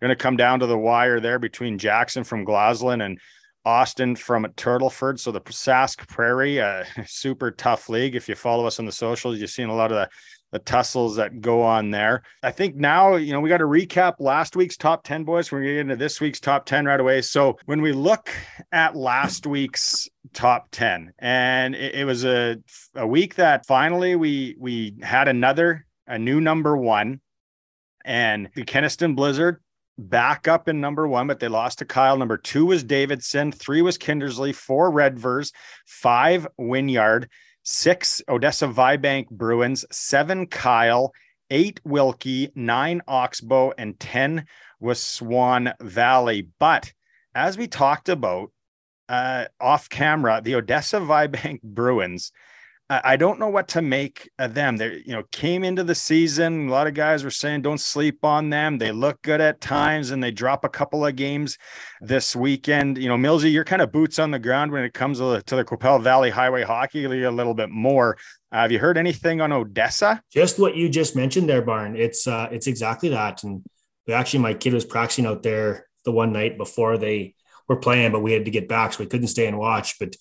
going 0.00 0.08
to 0.08 0.16
come 0.16 0.38
down 0.38 0.60
to 0.60 0.66
the 0.66 0.78
wire 0.78 1.20
there 1.20 1.38
between 1.38 1.76
Jackson 1.76 2.24
from 2.24 2.46
Glaslyn 2.46 3.04
and 3.04 3.20
Austin 3.64 4.16
from 4.16 4.44
Turtleford. 4.56 5.20
So 5.20 5.32
the 5.32 5.40
Sask 5.40 6.06
Prairie, 6.08 6.60
uh, 6.60 6.84
super 7.06 7.50
tough 7.50 7.88
league. 7.88 8.16
If 8.16 8.28
you 8.28 8.34
follow 8.34 8.66
us 8.66 8.78
on 8.78 8.86
the 8.86 8.92
socials, 8.92 9.38
you've 9.38 9.50
seen 9.50 9.68
a 9.68 9.74
lot 9.74 9.92
of 9.92 9.98
the 9.98 10.08
the 10.52 10.58
tussles 10.58 11.16
that 11.16 11.40
go 11.40 11.62
on 11.62 11.90
there. 11.90 12.22
I 12.42 12.50
think 12.50 12.76
now, 12.76 13.16
you 13.16 13.32
know, 13.32 13.40
we 13.40 13.48
got 13.48 13.58
to 13.58 13.64
recap 13.64 14.14
last 14.20 14.54
week's 14.54 14.76
top 14.76 15.02
10 15.02 15.24
boys. 15.24 15.50
We're 15.50 15.60
going 15.60 15.68
to 15.68 15.74
get 15.74 15.80
into 15.80 15.96
this 15.96 16.20
week's 16.20 16.40
top 16.40 16.66
10 16.66 16.84
right 16.84 17.00
away. 17.00 17.22
So 17.22 17.58
when 17.64 17.82
we 17.82 17.92
look 17.92 18.30
at 18.70 18.94
last 18.94 19.46
week's 19.46 20.08
top 20.34 20.68
10, 20.70 21.14
and 21.18 21.74
it, 21.74 21.94
it 21.96 22.04
was 22.04 22.24
a, 22.24 22.58
a 22.94 23.06
week 23.06 23.36
that 23.36 23.66
finally 23.66 24.14
we 24.14 24.54
we 24.58 24.94
had 25.02 25.26
another 25.26 25.86
a 26.06 26.18
new 26.18 26.40
number 26.40 26.76
one 26.76 27.20
and 28.04 28.50
the 28.54 28.64
Kenaston 28.64 29.14
Blizzard 29.14 29.60
back 29.96 30.48
up 30.48 30.68
in 30.68 30.80
number 30.80 31.06
one, 31.06 31.26
but 31.26 31.38
they 31.38 31.48
lost 31.48 31.78
to 31.78 31.84
Kyle. 31.84 32.16
Number 32.16 32.36
two 32.36 32.66
was 32.66 32.82
Davidson, 32.82 33.52
three 33.52 33.82
was 33.82 33.98
Kindersley, 33.98 34.54
four 34.54 34.90
Redvers, 34.90 35.52
five 35.86 36.46
Wynyard 36.58 37.28
six 37.62 38.22
Odessa 38.28 38.66
Vibank 38.66 39.28
Bruins, 39.30 39.84
seven 39.90 40.46
Kyle, 40.46 41.12
eight 41.50 41.80
Wilkie, 41.84 42.50
nine 42.54 43.02
Oxbow, 43.06 43.72
and 43.78 43.98
10 43.98 44.46
with 44.80 44.98
Swan 44.98 45.72
Valley. 45.80 46.48
But 46.58 46.92
as 47.34 47.56
we 47.56 47.66
talked 47.66 48.08
about 48.08 48.50
uh, 49.08 49.46
off 49.60 49.88
camera, 49.88 50.40
the 50.42 50.54
Odessa 50.54 50.98
Vibank 51.00 51.60
Bruins 51.62 52.32
I 52.90 53.16
don't 53.16 53.38
know 53.38 53.48
what 53.48 53.68
to 53.68 53.80
make 53.80 54.28
of 54.38 54.52
them. 54.52 54.76
They, 54.76 55.02
you 55.06 55.12
know, 55.12 55.22
came 55.30 55.64
into 55.64 55.82
the 55.82 55.94
season. 55.94 56.68
A 56.68 56.70
lot 56.70 56.86
of 56.86 56.92
guys 56.92 57.24
were 57.24 57.30
saying 57.30 57.62
don't 57.62 57.80
sleep 57.80 58.22
on 58.24 58.50
them. 58.50 58.76
They 58.76 58.92
look 58.92 59.22
good 59.22 59.40
at 59.40 59.62
times, 59.62 60.10
and 60.10 60.22
they 60.22 60.30
drop 60.30 60.64
a 60.64 60.68
couple 60.68 61.06
of 61.06 61.16
games 61.16 61.56
this 62.02 62.36
weekend. 62.36 62.98
You 62.98 63.08
know, 63.08 63.16
Millsy, 63.16 63.50
you're 63.50 63.64
kind 63.64 63.80
of 63.80 63.92
boots 63.92 64.18
on 64.18 64.30
the 64.30 64.38
ground 64.38 64.72
when 64.72 64.84
it 64.84 64.92
comes 64.92 65.18
to 65.18 65.24
the, 65.24 65.42
to 65.42 65.56
the 65.56 65.64
Qu'Appelle 65.64 66.02
Valley 66.02 66.28
Highway 66.28 66.64
Hockey 66.64 67.06
League 67.08 67.22
a 67.22 67.30
little 67.30 67.54
bit 67.54 67.70
more. 67.70 68.18
Uh, 68.50 68.62
have 68.62 68.72
you 68.72 68.78
heard 68.78 68.98
anything 68.98 69.40
on 69.40 69.52
Odessa? 69.52 70.22
Just 70.30 70.58
what 70.58 70.76
you 70.76 70.90
just 70.90 71.16
mentioned 71.16 71.48
there, 71.48 71.62
Barn. 71.62 71.96
It's 71.96 72.26
uh, 72.26 72.48
it's 72.52 72.66
exactly 72.66 73.08
that. 73.10 73.42
And 73.42 73.62
actually, 74.10 74.40
my 74.40 74.52
kid 74.52 74.74
was 74.74 74.84
practicing 74.84 75.24
out 75.24 75.42
there 75.42 75.86
the 76.04 76.12
one 76.12 76.32
night 76.32 76.58
before 76.58 76.98
they 76.98 77.36
were 77.68 77.76
playing, 77.76 78.12
but 78.12 78.20
we 78.20 78.32
had 78.32 78.44
to 78.44 78.50
get 78.50 78.68
back, 78.68 78.92
so 78.92 78.98
we 79.00 79.06
couldn't 79.06 79.28
stay 79.28 79.46
and 79.46 79.58
watch. 79.58 79.98
But 79.98 80.16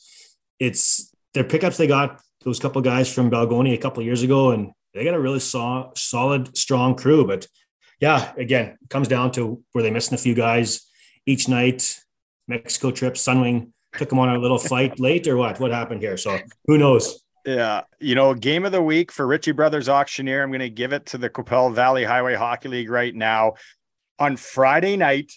it's 0.60 1.14
their 1.34 1.44
pickups 1.44 1.78
they 1.78 1.88
got 1.88 2.22
those 2.44 2.60
couple 2.60 2.82
guys 2.82 3.14
from 3.14 3.30
Balgonie 3.30 3.74
a 3.74 3.78
couple 3.78 4.04
years 4.04 4.24
ago, 4.24 4.52
and 4.52 4.72
they 4.94 5.04
got 5.04 5.14
a 5.14 5.20
really 5.20 5.40
so- 5.40 5.92
solid, 5.96 6.56
strong 6.58 6.96
crew. 6.96 7.26
But 7.26 7.48
yeah, 8.00 8.32
again, 8.38 8.78
comes 8.90 9.08
down 9.08 9.32
to 9.34 9.64
were 9.74 9.82
they 9.82 9.92
missing 9.92 10.16
a 10.16 10.18
few 10.18 10.34
guys 10.34 10.82
each 11.26 11.48
night? 11.48 12.00
Mexico 12.48 12.92
trip, 12.92 13.14
Sunwing 13.14 13.72
took 13.94 14.10
them 14.10 14.20
on 14.20 14.30
a 14.30 14.40
little 14.40 14.58
flight 14.58 15.00
late, 15.00 15.28
or 15.28 15.38
what? 15.38 15.60
What 15.60 15.72
happened 15.72 16.02
here? 16.02 16.18
So 16.18 16.40
who 16.66 16.78
knows? 16.78 17.24
Yeah, 17.46 17.82
you 18.00 18.14
know, 18.14 18.34
game 18.36 18.66
of 18.66 18.72
the 18.72 18.84
week 18.84 19.12
for 19.12 19.26
Ritchie 19.26 19.54
Brothers 19.54 19.90
Auctioneer. 19.90 20.44
I'm 20.44 20.52
going 20.52 20.60
to 20.60 20.70
give 20.70 20.94
it 20.94 21.08
to 21.08 21.18
the 21.18 21.30
Qu'Appelle 21.30 21.74
Valley 21.74 22.04
Highway 22.04 22.36
Hockey 22.36 22.70
League 22.70 22.90
right 22.90 23.16
now. 23.16 23.54
On 24.20 24.38
Friday 24.38 24.96
night 24.96 25.32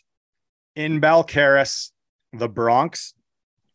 in 0.76 1.00
Balcarres, 1.00 1.92
the 2.34 2.48
Bronx 2.48 3.13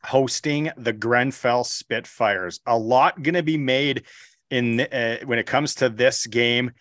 hosting 0.04 0.72
the 0.78 0.94
Grenfell 0.94 1.64
Spitfires. 1.64 2.60
A 2.66 2.78
lot 2.78 3.22
going 3.22 3.36
to 3.36 3.44
be 3.44 3.58
made 3.58 4.04
in 4.50 4.82
uh, 4.82 5.18
when 5.26 5.40
it 5.40 5.46
comes 5.46 5.76
to 5.76 5.90
this 5.90 6.26
game. 6.26 6.72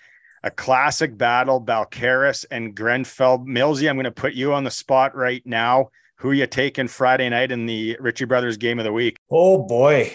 A 0.44 0.50
classic 0.50 1.18
battle, 1.18 1.60
Balcarres 1.60 2.44
and 2.50 2.74
Grenfell. 2.74 3.40
Millsy, 3.40 3.88
I'm 3.88 3.96
going 3.96 4.04
to 4.04 4.10
put 4.10 4.34
you 4.34 4.54
on 4.54 4.64
the 4.64 4.70
spot 4.70 5.16
right 5.16 5.42
now. 5.44 5.90
Who 6.18 6.32
you 6.32 6.46
taking 6.46 6.88
Friday 6.88 7.28
night 7.28 7.52
in 7.52 7.66
the 7.66 7.96
Ritchie 8.00 8.24
Brothers 8.24 8.56
game 8.56 8.78
of 8.78 8.84
the 8.84 8.92
week? 8.92 9.18
Oh 9.30 9.64
boy, 9.66 10.12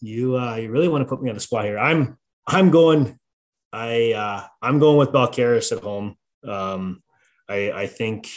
you 0.00 0.38
uh, 0.38 0.56
you 0.56 0.70
really 0.70 0.88
want 0.88 1.02
to 1.02 1.08
put 1.08 1.22
me 1.22 1.28
on 1.28 1.34
the 1.34 1.40
spot 1.40 1.64
here. 1.64 1.78
I'm 1.78 2.18
I'm 2.46 2.70
going. 2.70 3.18
I 3.72 4.12
uh, 4.12 4.46
I'm 4.62 4.78
going 4.78 4.96
with 4.96 5.10
Balcarres 5.10 5.76
at 5.76 5.82
home. 5.82 6.16
Um, 6.44 7.02
I 7.48 7.72
I 7.72 7.86
think 7.86 8.28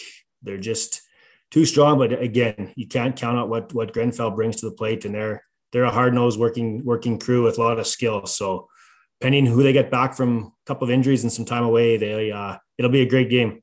they're 0.42 0.58
just 0.58 1.02
too 1.54 1.66
strong. 1.66 2.00
But 2.00 2.20
again, 2.20 2.74
you 2.76 2.88
can't 2.88 3.16
count 3.16 3.38
out 3.38 3.48
what 3.48 3.74
what 3.74 3.94
Grenfell 3.94 4.32
brings 4.32 4.58
to 4.58 4.70
the 4.70 4.76
plate, 4.76 5.06
and 5.06 5.14
they're 5.14 5.44
they're 5.72 5.84
a 5.84 5.92
hard 5.92 6.14
nosed 6.14 6.40
working 6.40 6.84
working 6.84 7.20
crew 7.20 7.44
with 7.44 7.60
a 7.60 7.62
lot 7.62 7.80
of 7.80 7.86
skill. 7.86 8.26
So, 8.26 8.68
depending 9.22 9.46
who 9.46 9.62
they 9.62 9.72
get 9.72 9.92
back 9.92 10.16
from 10.16 10.46
a 10.46 10.66
couple 10.66 10.86
of 10.86 10.92
injuries 10.92 11.24
and 11.24 11.32
some 11.32 11.46
time 11.46 11.64
away, 11.64 11.98
they 11.98 12.32
uh, 12.32 12.58
it'll 12.78 12.92
be 12.92 13.02
a 13.02 13.10
great 13.10 13.30
game. 13.30 13.62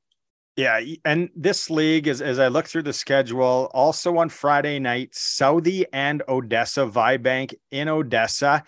Yeah, 0.57 0.81
and 1.05 1.29
this 1.35 1.69
league, 1.69 2.07
as, 2.07 2.21
as 2.21 2.37
I 2.37 2.49
look 2.49 2.67
through 2.67 2.83
the 2.83 2.93
schedule, 2.93 3.71
also 3.73 4.17
on 4.17 4.27
Friday 4.27 4.79
night, 4.79 5.09
Southey 5.13 5.85
and 5.93 6.21
Odessa 6.27 6.85
Vibank 6.85 7.53
in 7.71 7.87
Odessa, 7.87 8.63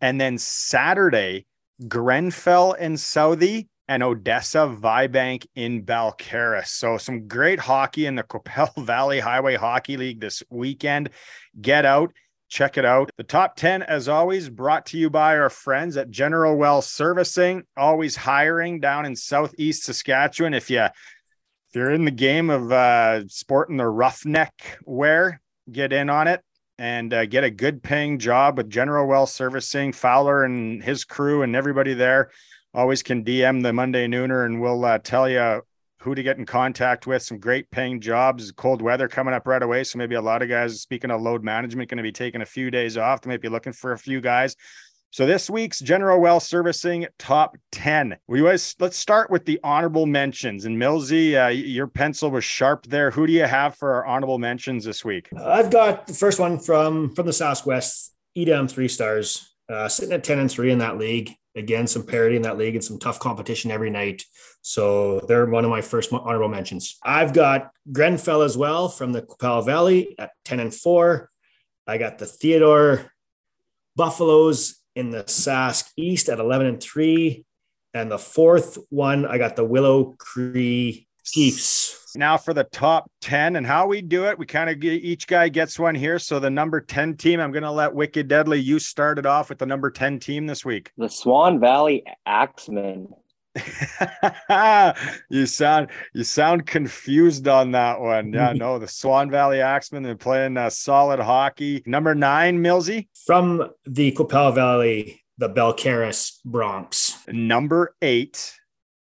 and 0.00 0.20
then 0.20 0.36
Saturday, 0.36 1.46
Grenfell 1.86 2.74
and 2.78 2.98
Southey, 2.98 3.68
and 3.88 4.02
Odessa 4.02 4.76
Vibank 4.80 5.46
in 5.54 5.82
Balcarres. 5.82 6.68
So 6.68 6.98
some 6.98 7.26
great 7.26 7.58
hockey 7.58 8.04
in 8.06 8.14
the 8.14 8.22
Qu'Appelle 8.22 8.74
Valley 8.84 9.18
Highway 9.18 9.56
Hockey 9.56 9.96
League 9.96 10.20
this 10.20 10.42
weekend. 10.50 11.08
Get 11.60 11.86
out, 11.86 12.12
check 12.48 12.76
it 12.76 12.84
out. 12.84 13.10
The 13.16 13.24
top 13.24 13.56
10, 13.56 13.82
as 13.82 14.06
always, 14.06 14.50
brought 14.50 14.86
to 14.86 14.98
you 14.98 15.08
by 15.08 15.38
our 15.38 15.48
friends 15.48 15.96
at 15.96 16.10
General 16.10 16.54
Well 16.56 16.82
Servicing, 16.82 17.64
always 17.76 18.14
hiring 18.14 18.78
down 18.78 19.06
in 19.06 19.16
Southeast 19.16 19.84
Saskatchewan. 19.84 20.52
If 20.52 20.70
you 20.70 20.82
if 20.82 21.74
you're 21.74 21.90
in 21.90 22.04
the 22.04 22.10
game 22.10 22.50
of 22.50 22.70
uh, 22.70 23.26
sporting 23.28 23.76
the 23.76 23.88
roughneck 23.88 24.78
wear, 24.84 25.40
get 25.70 25.92
in 25.92 26.08
on 26.08 26.26
it 26.26 26.42
and 26.78 27.12
uh, 27.12 27.26
get 27.26 27.44
a 27.44 27.50
good 27.50 27.82
paying 27.82 28.18
job 28.18 28.56
with 28.56 28.70
General 28.70 29.06
Well 29.06 29.26
Servicing, 29.26 29.92
Fowler 29.92 30.44
and 30.44 30.82
his 30.82 31.04
crew 31.04 31.42
and 31.42 31.54
everybody 31.56 31.92
there 31.92 32.30
always 32.74 33.02
can 33.02 33.24
DM 33.24 33.62
the 33.62 33.72
Monday 33.72 34.06
Nooner 34.06 34.44
and 34.44 34.60
we'll 34.60 34.84
uh, 34.84 34.98
tell 34.98 35.28
you 35.28 35.62
who 36.00 36.14
to 36.14 36.22
get 36.22 36.38
in 36.38 36.46
contact 36.46 37.06
with. 37.06 37.22
Some 37.22 37.38
great 37.38 37.70
paying 37.70 38.00
jobs. 38.00 38.52
Cold 38.52 38.82
weather 38.82 39.08
coming 39.08 39.34
up 39.34 39.46
right 39.46 39.62
away. 39.62 39.84
So 39.84 39.98
maybe 39.98 40.14
a 40.14 40.22
lot 40.22 40.42
of 40.42 40.48
guys, 40.48 40.80
speaking 40.80 41.10
of 41.10 41.20
load 41.20 41.42
management, 41.42 41.90
going 41.90 41.98
to 41.98 42.02
be 42.02 42.12
taking 42.12 42.40
a 42.40 42.46
few 42.46 42.70
days 42.70 42.96
off. 42.96 43.20
They 43.20 43.30
might 43.30 43.42
be 43.42 43.48
looking 43.48 43.72
for 43.72 43.92
a 43.92 43.98
few 43.98 44.20
guys. 44.20 44.54
So 45.10 45.24
this 45.24 45.48
week's 45.48 45.80
General 45.80 46.20
Well 46.20 46.38
Servicing 46.38 47.06
top 47.18 47.56
10. 47.72 48.18
We 48.26 48.42
always, 48.42 48.76
let's 48.78 48.98
start 48.98 49.30
with 49.30 49.46
the 49.46 49.58
honorable 49.64 50.04
mentions. 50.04 50.66
And 50.66 50.76
Millsy, 50.76 51.34
uh, 51.34 51.48
your 51.48 51.86
pencil 51.86 52.30
was 52.30 52.44
sharp 52.44 52.86
there. 52.86 53.10
Who 53.10 53.26
do 53.26 53.32
you 53.32 53.44
have 53.44 53.74
for 53.74 53.94
our 53.94 54.06
honorable 54.06 54.38
mentions 54.38 54.84
this 54.84 55.06
week? 55.06 55.30
I've 55.34 55.70
got 55.70 56.06
the 56.06 56.12
first 56.12 56.38
one 56.38 56.58
from 56.58 57.14
from 57.14 57.24
the 57.24 57.32
Southwest, 57.32 57.66
West, 57.66 58.14
Edam 58.36 58.68
three 58.68 58.88
stars, 58.88 59.54
uh, 59.70 59.88
sitting 59.88 60.12
at 60.12 60.24
10 60.24 60.40
and 60.40 60.50
3 60.50 60.72
in 60.72 60.78
that 60.78 60.98
league 60.98 61.30
again 61.58 61.86
some 61.86 62.06
parity 62.06 62.36
in 62.36 62.42
that 62.42 62.56
league 62.56 62.74
and 62.74 62.84
some 62.84 62.98
tough 62.98 63.18
competition 63.18 63.70
every 63.70 63.90
night. 63.90 64.24
So 64.62 65.20
they're 65.20 65.46
one 65.46 65.64
of 65.64 65.70
my 65.70 65.80
first 65.80 66.12
honorable 66.12 66.48
mentions. 66.48 66.98
I've 67.02 67.32
got 67.32 67.70
Grenfell 67.90 68.42
as 68.42 68.56
well 68.56 68.88
from 68.88 69.12
the 69.12 69.22
Qu'Appelle 69.22 69.64
Valley 69.64 70.14
at 70.18 70.30
10 70.44 70.60
and 70.60 70.74
4. 70.74 71.30
I 71.86 71.98
got 71.98 72.18
the 72.18 72.26
Theodore 72.26 73.12
Buffaloes 73.96 74.80
in 74.94 75.10
the 75.10 75.24
Sask 75.24 75.90
East 75.96 76.28
at 76.28 76.40
11 76.40 76.66
and 76.66 76.82
3. 76.82 77.44
And 77.94 78.10
the 78.10 78.18
fourth 78.18 78.78
one, 78.90 79.26
I 79.26 79.38
got 79.38 79.56
the 79.56 79.64
Willow 79.64 80.14
Cree 80.18 81.08
Chiefs 81.24 81.87
now 82.16 82.36
for 82.36 82.54
the 82.54 82.64
top 82.64 83.10
10 83.20 83.56
and 83.56 83.66
how 83.66 83.86
we 83.86 84.02
do 84.02 84.26
it. 84.26 84.38
We 84.38 84.46
kind 84.46 84.70
of 84.70 84.82
each 84.82 85.26
guy 85.26 85.48
gets 85.48 85.78
one 85.78 85.94
here. 85.94 86.18
So 86.18 86.38
the 86.38 86.50
number 86.50 86.80
10 86.80 87.16
team, 87.16 87.40
I'm 87.40 87.52
going 87.52 87.62
to 87.62 87.70
let 87.70 87.94
Wicked 87.94 88.28
Deadly, 88.28 88.60
you 88.60 88.78
started 88.78 89.26
off 89.26 89.48
with 89.48 89.58
the 89.58 89.66
number 89.66 89.90
10 89.90 90.18
team 90.20 90.46
this 90.46 90.64
week. 90.64 90.92
The 90.96 91.08
Swan 91.08 91.60
Valley 91.60 92.04
Axemen. 92.26 93.08
you 95.30 95.46
sound 95.46 95.90
you 96.14 96.22
sound 96.22 96.66
confused 96.66 97.48
on 97.48 97.72
that 97.72 98.00
one. 98.00 98.32
Yeah, 98.32 98.52
no, 98.56 98.78
the 98.78 98.88
Swan 98.88 99.30
Valley 99.30 99.60
Axemen 99.60 100.02
they're 100.02 100.16
playing 100.16 100.56
uh, 100.56 100.70
solid 100.70 101.18
hockey. 101.18 101.82
Number 101.86 102.14
nine, 102.14 102.62
Millsy 102.62 103.08
from 103.26 103.70
the 103.84 104.12
Qu'Appelle 104.12 104.54
Valley, 104.54 105.24
the 105.38 105.48
Balcarres 105.48 106.38
Bronx. 106.44 107.18
Number 107.28 107.94
eight 108.00 108.54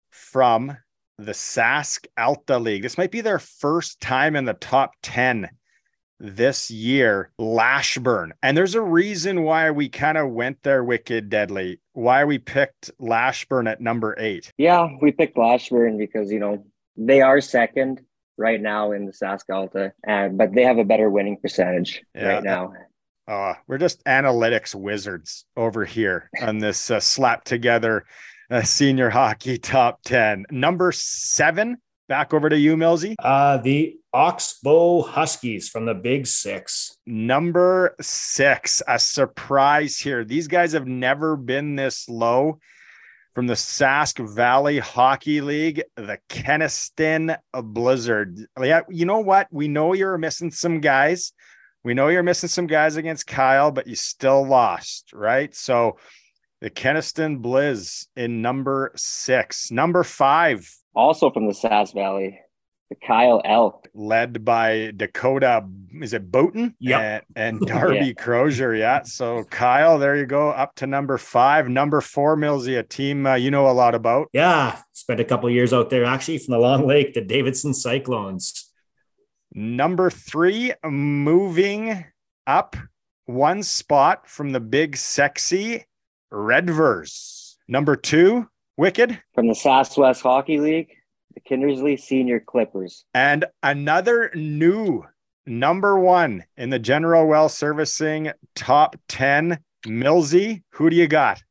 from 0.10 0.78
the 1.26 1.32
Sask 1.34 2.06
Alta 2.18 2.58
League. 2.58 2.82
This 2.82 2.98
might 2.98 3.12
be 3.12 3.22
their 3.22 3.40
first 3.40 4.02
time 4.02 4.36
in 4.36 4.46
the 4.46 4.54
top 4.54 4.94
10 5.04 5.50
this 6.20 6.70
year, 6.70 7.32
Lashburn. 7.38 8.34
And 8.44 8.56
there's 8.56 8.76
a 8.76 8.82
reason 8.82 9.44
why 9.44 9.72
we 9.72 9.90
kind 9.90 10.18
of 10.18 10.30
went 10.32 10.62
there, 10.64 10.84
Wicked 10.84 11.30
Deadly, 11.30 11.80
why 11.94 12.26
we 12.26 12.38
picked 12.38 12.92
Lashburn 13.00 13.68
at 13.68 13.82
number 13.82 14.16
eight. 14.20 14.52
Yeah, 14.58 14.90
we 15.02 15.12
picked 15.12 15.38
Lashburn 15.38 15.98
because, 15.98 16.32
you 16.32 16.40
know, 16.40 16.66
they 16.96 17.22
are 17.22 17.42
second 17.42 18.02
right 18.38 18.62
now 18.62 18.92
in 18.92 19.06
the 19.06 19.12
Sask 19.12 19.50
Alta, 19.52 19.94
and, 20.06 20.38
but 20.38 20.54
they 20.54 20.64
have 20.64 20.78
a 20.78 20.84
better 20.84 21.10
winning 21.10 21.38
percentage 21.38 22.02
yeah. 22.14 22.28
right 22.28 22.44
now. 22.44 22.74
Uh, 23.28 23.54
we're 23.68 23.78
just 23.78 24.04
analytics 24.06 24.76
wizards 24.76 25.46
over 25.56 25.86
here 25.86 26.30
on 26.42 26.58
this 26.58 26.92
uh, 26.92 27.00
slap 27.00 27.44
together 27.44 28.04
uh, 28.52 28.62
senior 28.64 29.10
hockey 29.10 29.58
top 29.58 30.02
10. 30.04 30.46
Number 30.52 30.92
seven, 30.92 31.78
back 32.08 32.34
over 32.34 32.50
to 32.50 32.58
you, 32.58 32.76
Millsy. 32.76 33.16
Uh, 33.18 33.58
the 33.58 33.98
Oxbow 34.14 35.02
Huskies 35.04 35.70
from 35.70 35.86
the 35.86 35.94
Big 35.94 36.28
Six. 36.28 36.98
Number 37.06 37.96
six, 38.02 38.82
a 38.88 39.00
surprise 39.00 39.98
here. 39.98 40.26
These 40.26 40.50
guys 40.50 40.74
have 40.74 40.86
never 40.86 41.38
been 41.38 41.78
this 41.78 42.10
low 42.10 42.60
from 43.34 43.48
the 43.48 43.54
Sask 43.54 44.20
Valley 44.36 44.80
Hockey 44.80 45.40
League, 45.40 45.84
the 45.96 46.20
Kenaston 46.28 47.38
Blizzard. 47.54 48.46
Yeah, 48.62 48.82
you 48.90 49.06
know 49.06 49.20
what? 49.20 49.48
We 49.50 49.70
know 49.70 49.94
you're 49.94 50.18
missing 50.18 50.52
some 50.52 50.82
guys. 50.82 51.32
We 51.86 51.94
know 51.94 52.10
you're 52.10 52.22
missing 52.22 52.50
some 52.50 52.68
guys 52.68 52.98
against 52.98 53.28
Kyle, 53.28 53.72
but 53.72 53.88
you 53.88 53.96
still 53.96 54.46
lost, 54.46 55.14
right? 55.14 55.56
So 55.56 55.98
the 56.62 56.70
Kenaston 56.70 57.42
Blizz 57.42 58.08
in 58.16 58.42
number 58.42 58.92
six. 58.96 59.72
Number 59.72 60.04
five. 60.04 60.70
Also 60.96 61.32
from 61.32 61.48
the 61.48 61.54
Sask 61.54 61.94
Valley. 61.94 62.40
the 62.90 62.96
Kyle 62.96 63.42
Elk. 63.44 63.88
led 63.96 64.46
by 64.46 64.92
Dakota. 64.96 65.66
Is 66.02 66.14
it 66.14 66.32
Boughton? 66.32 66.76
Yeah. 66.80 67.22
And, 67.36 67.58
and 67.60 67.68
Darby 67.68 68.14
Crozier. 68.14 68.76
Yeah. 68.76 69.02
So 69.04 69.44
Kyle, 69.46 69.98
there 69.98 70.16
you 70.16 70.26
go, 70.26 70.50
up 70.50 70.76
to 70.76 70.88
number 70.88 71.18
five. 71.18 71.68
Number 71.68 72.00
four, 72.02 72.38
Millsy, 72.38 72.78
a 72.78 72.84
team 72.84 73.26
uh, 73.26 73.36
you 73.36 73.50
know 73.50 73.68
a 73.70 73.72
lot 73.74 73.96
about. 73.96 74.28
Yeah, 74.34 74.78
spent 74.94 75.20
a 75.20 75.26
couple 75.26 75.50
years 75.50 75.74
out 75.74 75.90
there 75.90 76.06
actually 76.06 76.38
from 76.38 76.52
the 76.52 76.60
Long 76.60 76.86
Lake, 76.86 77.14
the 77.14 77.22
Davidson 77.22 77.74
Cyclones. 77.74 78.70
Number 79.54 80.10
three, 80.10 80.74
moving 80.84 82.06
up 82.46 82.76
one 83.26 83.64
spot 83.64 84.28
from 84.30 84.52
the 84.52 84.60
big 84.60 84.96
sexy 84.98 85.86
Redvers. 86.32 87.56
Number 87.68 87.96
two, 87.96 88.48
Wicked. 88.78 89.22
From 89.34 89.48
the 89.48 89.56
Southwest 89.56 90.22
Hockey 90.22 90.60
League, 90.60 90.90
the 91.34 91.42
Kindersley 91.42 92.00
Senior 92.00 92.40
Clippers. 92.40 93.06
And 93.14 93.46
another 93.62 94.32
new 94.34 95.06
number 95.46 96.00
one 96.00 96.46
in 96.58 96.70
the 96.70 96.80
general 96.80 97.28
well 97.28 97.50
servicing 97.50 98.32
top 98.56 98.96
10, 99.10 99.60
Millsy. 99.86 100.64
Who 100.72 100.90
do 100.90 100.96
you 100.96 101.08
got? 101.08 101.44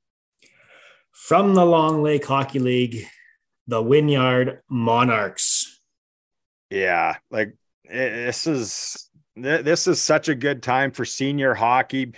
From 1.12 1.54
the 1.54 1.64
Long 1.64 2.02
Lake 2.02 2.24
Hockey 2.24 2.58
League, 2.58 3.06
the 3.66 3.82
Wynyard 3.82 4.62
Monarchs. 4.68 5.80
Yeah, 6.70 7.16
like 7.30 7.54
eh, 7.88 8.26
this 8.26 8.46
is 8.46 9.10
this 9.36 9.86
is 9.86 10.00
such 10.00 10.28
a 10.28 10.34
good 10.34 10.62
time 10.62 10.90
for 10.90 11.04
senior 11.04 11.54
hockey 11.54 12.12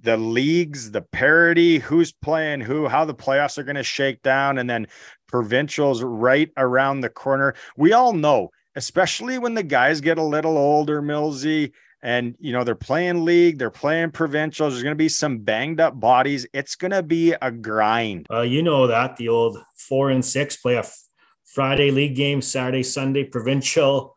the 0.00 0.16
leagues 0.16 0.90
the 0.92 1.02
parity 1.02 1.78
who's 1.78 2.12
playing 2.12 2.60
who 2.60 2.86
how 2.86 3.04
the 3.04 3.14
playoffs 3.14 3.58
are 3.58 3.64
going 3.64 3.76
to 3.76 3.82
shake 3.82 4.22
down 4.22 4.58
and 4.58 4.68
then 4.68 4.86
provincials 5.26 6.02
right 6.02 6.50
around 6.56 7.00
the 7.00 7.08
corner. 7.08 7.54
We 7.76 7.92
all 7.92 8.12
know 8.12 8.50
especially 8.76 9.38
when 9.38 9.54
the 9.54 9.62
guys 9.62 10.00
get 10.00 10.18
a 10.18 10.22
little 10.22 10.56
older 10.56 11.02
millsy 11.02 11.72
and 12.00 12.36
you 12.38 12.52
know 12.52 12.62
they're 12.62 12.76
playing 12.76 13.24
league 13.24 13.58
they're 13.58 13.70
playing 13.70 14.12
provincials 14.12 14.72
there's 14.72 14.84
going 14.84 14.92
to 14.92 14.96
be 14.96 15.08
some 15.08 15.38
banged 15.38 15.80
up 15.80 15.98
bodies. 15.98 16.46
It's 16.52 16.76
going 16.76 16.92
to 16.92 17.02
be 17.02 17.32
a 17.32 17.50
grind. 17.50 18.26
Uh, 18.30 18.42
you 18.42 18.62
know 18.62 18.86
that 18.86 19.16
the 19.16 19.28
old 19.28 19.58
four 19.76 20.10
and 20.10 20.24
six 20.24 20.56
play 20.56 20.76
a 20.76 20.84
friday 21.44 21.90
league 21.90 22.14
game 22.14 22.42
saturday 22.42 22.82
sunday 22.82 23.24
provincial 23.24 24.14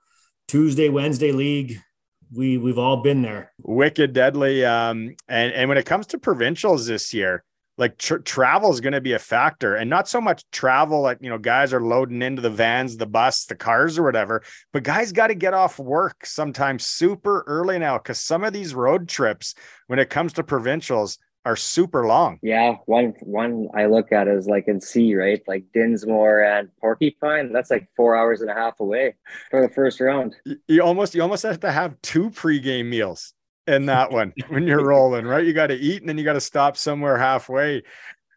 tuesday 0.49 0.89
wednesday 0.89 1.31
league 1.31 1.79
we 2.33 2.57
we've 2.57 2.79
all 2.79 2.97
been 2.97 3.21
there. 3.21 3.51
Wicked 3.61 4.13
deadly. 4.13 4.65
Um, 4.65 5.15
and 5.27 5.53
and 5.53 5.69
when 5.69 5.77
it 5.77 5.85
comes 5.85 6.07
to 6.07 6.17
provincials 6.17 6.87
this 6.87 7.13
year, 7.13 7.43
like 7.77 7.97
tr- 7.97 8.17
travel 8.17 8.71
is 8.71 8.81
going 8.81 8.93
to 8.93 9.01
be 9.01 9.13
a 9.13 9.19
factor, 9.19 9.75
and 9.75 9.89
not 9.89 10.07
so 10.07 10.21
much 10.21 10.43
travel 10.51 11.01
like 11.01 11.17
you 11.21 11.29
know 11.29 11.37
guys 11.37 11.73
are 11.73 11.81
loading 11.81 12.21
into 12.21 12.41
the 12.41 12.49
vans, 12.49 12.97
the 12.97 13.05
bus, 13.05 13.45
the 13.45 13.55
cars, 13.55 13.97
or 13.97 14.03
whatever. 14.03 14.43
But 14.71 14.83
guys 14.83 15.11
got 15.11 15.27
to 15.27 15.35
get 15.35 15.53
off 15.53 15.79
work 15.79 16.25
sometimes 16.25 16.85
super 16.85 17.43
early 17.47 17.79
now 17.79 17.97
because 17.97 18.19
some 18.19 18.43
of 18.43 18.53
these 18.53 18.73
road 18.73 19.09
trips, 19.09 19.55
when 19.87 19.99
it 19.99 20.09
comes 20.09 20.33
to 20.33 20.43
provincials, 20.43 21.17
are 21.45 21.55
super 21.55 22.05
long. 22.05 22.39
Yeah, 22.41 22.75
one 22.85 23.13
one 23.21 23.69
I 23.73 23.87
look 23.87 24.11
at 24.11 24.27
is 24.27 24.47
like 24.47 24.67
in 24.67 24.79
C, 24.79 25.15
right? 25.15 25.41
Like 25.47 25.65
Dinsmore 25.73 26.43
and 26.43 26.69
Porcupine. 26.79 27.51
That's 27.51 27.71
like 27.71 27.89
four 27.95 28.15
hours 28.15 28.41
and 28.41 28.49
a 28.49 28.53
half 28.53 28.79
away 28.79 29.15
for 29.49 29.61
the 29.61 29.73
first 29.73 29.99
round. 29.99 30.35
You 30.67 30.83
almost 30.83 31.15
you 31.15 31.21
almost 31.21 31.43
have 31.43 31.59
to 31.61 31.71
have 31.71 31.99
two 32.01 32.29
pregame 32.29 32.87
meals 32.87 33.33
in 33.67 33.87
that 33.87 34.11
one 34.11 34.33
when 34.49 34.67
you're 34.67 34.85
rolling, 34.85 35.25
right? 35.25 35.45
You 35.45 35.53
got 35.53 35.67
to 35.67 35.75
eat 35.75 36.01
and 36.01 36.09
then 36.09 36.17
you 36.17 36.23
got 36.23 36.33
to 36.33 36.41
stop 36.41 36.77
somewhere 36.77 37.17
halfway 37.17 37.83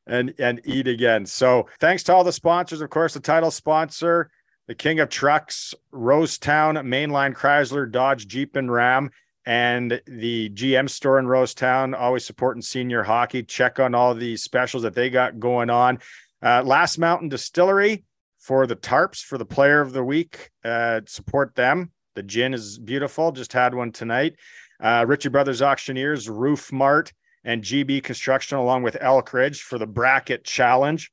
and 0.06 0.34
and 0.38 0.60
eat 0.64 0.88
again. 0.88 1.26
So 1.26 1.68
thanks 1.80 2.02
to 2.04 2.14
all 2.14 2.24
the 2.24 2.32
sponsors, 2.32 2.80
of 2.80 2.90
course, 2.90 3.14
the 3.14 3.20
title 3.20 3.50
sponsor, 3.50 4.30
the 4.66 4.74
King 4.74 5.00
of 5.00 5.10
Trucks, 5.10 5.74
Rosetown, 5.92 6.78
Mainline 6.86 7.34
Chrysler, 7.34 7.90
Dodge, 7.90 8.26
Jeep, 8.26 8.56
and 8.56 8.72
Ram 8.72 9.10
and 9.46 10.00
the 10.06 10.50
GM 10.50 10.88
store 10.88 11.18
in 11.18 11.26
Rosetown, 11.26 11.98
always 11.98 12.24
supporting 12.24 12.62
senior 12.62 13.02
hockey. 13.02 13.42
Check 13.42 13.78
on 13.78 13.94
all 13.94 14.14
the 14.14 14.36
specials 14.36 14.82
that 14.84 14.94
they 14.94 15.10
got 15.10 15.38
going 15.38 15.70
on. 15.70 15.98
Uh, 16.42 16.62
Last 16.62 16.98
Mountain 16.98 17.28
Distillery 17.28 18.04
for 18.38 18.66
the 18.66 18.76
tarps 18.76 19.22
for 19.22 19.38
the 19.38 19.44
player 19.44 19.80
of 19.80 19.92
the 19.92 20.04
week. 20.04 20.50
Uh, 20.64 21.00
support 21.06 21.54
them. 21.54 21.92
The 22.14 22.22
gin 22.22 22.54
is 22.54 22.78
beautiful. 22.78 23.32
Just 23.32 23.52
had 23.52 23.74
one 23.74 23.92
tonight. 23.92 24.36
Uh, 24.82 25.04
Ritchie 25.06 25.30
Brothers 25.30 25.62
Auctioneers, 25.62 26.28
Roof 26.28 26.72
Mart, 26.72 27.12
and 27.44 27.62
GB 27.62 28.02
Construction, 28.02 28.58
along 28.58 28.82
with 28.82 28.96
Elk 29.00 29.32
Ridge 29.32 29.62
for 29.62 29.78
the 29.78 29.86
bracket 29.86 30.44
challenge. 30.44 31.10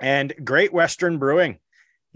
And 0.00 0.34
Great 0.44 0.72
Western 0.72 1.18
Brewing 1.18 1.58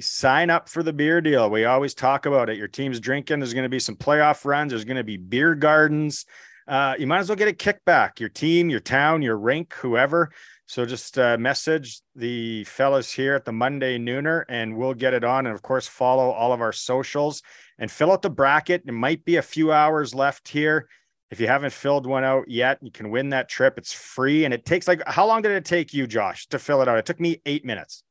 sign 0.00 0.50
up 0.50 0.68
for 0.68 0.82
the 0.82 0.92
beer 0.92 1.20
deal. 1.20 1.50
We 1.50 1.64
always 1.64 1.94
talk 1.94 2.26
about 2.26 2.48
it. 2.48 2.56
Your 2.56 2.68
team's 2.68 3.00
drinking. 3.00 3.40
There's 3.40 3.54
going 3.54 3.64
to 3.64 3.68
be 3.68 3.80
some 3.80 3.96
playoff 3.96 4.44
runs. 4.44 4.70
There's 4.70 4.84
going 4.84 4.96
to 4.96 5.04
be 5.04 5.16
beer 5.16 5.54
gardens. 5.54 6.26
Uh, 6.66 6.94
you 6.98 7.06
might 7.06 7.18
as 7.18 7.28
well 7.28 7.36
get 7.36 7.48
a 7.48 7.52
kickback. 7.52 8.20
Your 8.20 8.28
team, 8.28 8.68
your 8.70 8.80
town, 8.80 9.22
your 9.22 9.38
rink, 9.38 9.74
whoever. 9.74 10.30
So 10.66 10.84
just 10.84 11.18
uh, 11.18 11.38
message 11.38 12.02
the 12.14 12.64
fellas 12.64 13.10
here 13.10 13.34
at 13.34 13.46
the 13.46 13.52
Monday 13.52 13.98
Nooner, 13.98 14.44
and 14.50 14.76
we'll 14.76 14.92
get 14.92 15.14
it 15.14 15.24
on. 15.24 15.46
And 15.46 15.54
of 15.54 15.62
course, 15.62 15.88
follow 15.88 16.30
all 16.30 16.52
of 16.52 16.60
our 16.60 16.74
socials 16.74 17.42
and 17.78 17.90
fill 17.90 18.12
out 18.12 18.20
the 18.20 18.28
bracket. 18.28 18.82
It 18.86 18.92
might 18.92 19.24
be 19.24 19.36
a 19.36 19.42
few 19.42 19.72
hours 19.72 20.14
left 20.14 20.48
here. 20.48 20.88
If 21.30 21.40
you 21.40 21.46
haven't 21.46 21.72
filled 21.72 22.06
one 22.06 22.22
out 22.22 22.48
yet, 22.48 22.78
you 22.82 22.90
can 22.90 23.10
win 23.10 23.30
that 23.30 23.48
trip. 23.48 23.78
It's 23.78 23.94
free, 23.94 24.44
and 24.44 24.52
it 24.52 24.66
takes 24.66 24.86
like 24.86 25.02
how 25.06 25.26
long 25.26 25.40
did 25.40 25.52
it 25.52 25.64
take 25.64 25.94
you, 25.94 26.06
Josh, 26.06 26.46
to 26.48 26.58
fill 26.58 26.82
it 26.82 26.88
out? 26.88 26.98
It 26.98 27.06
took 27.06 27.20
me 27.20 27.40
eight 27.46 27.64
minutes. 27.64 28.02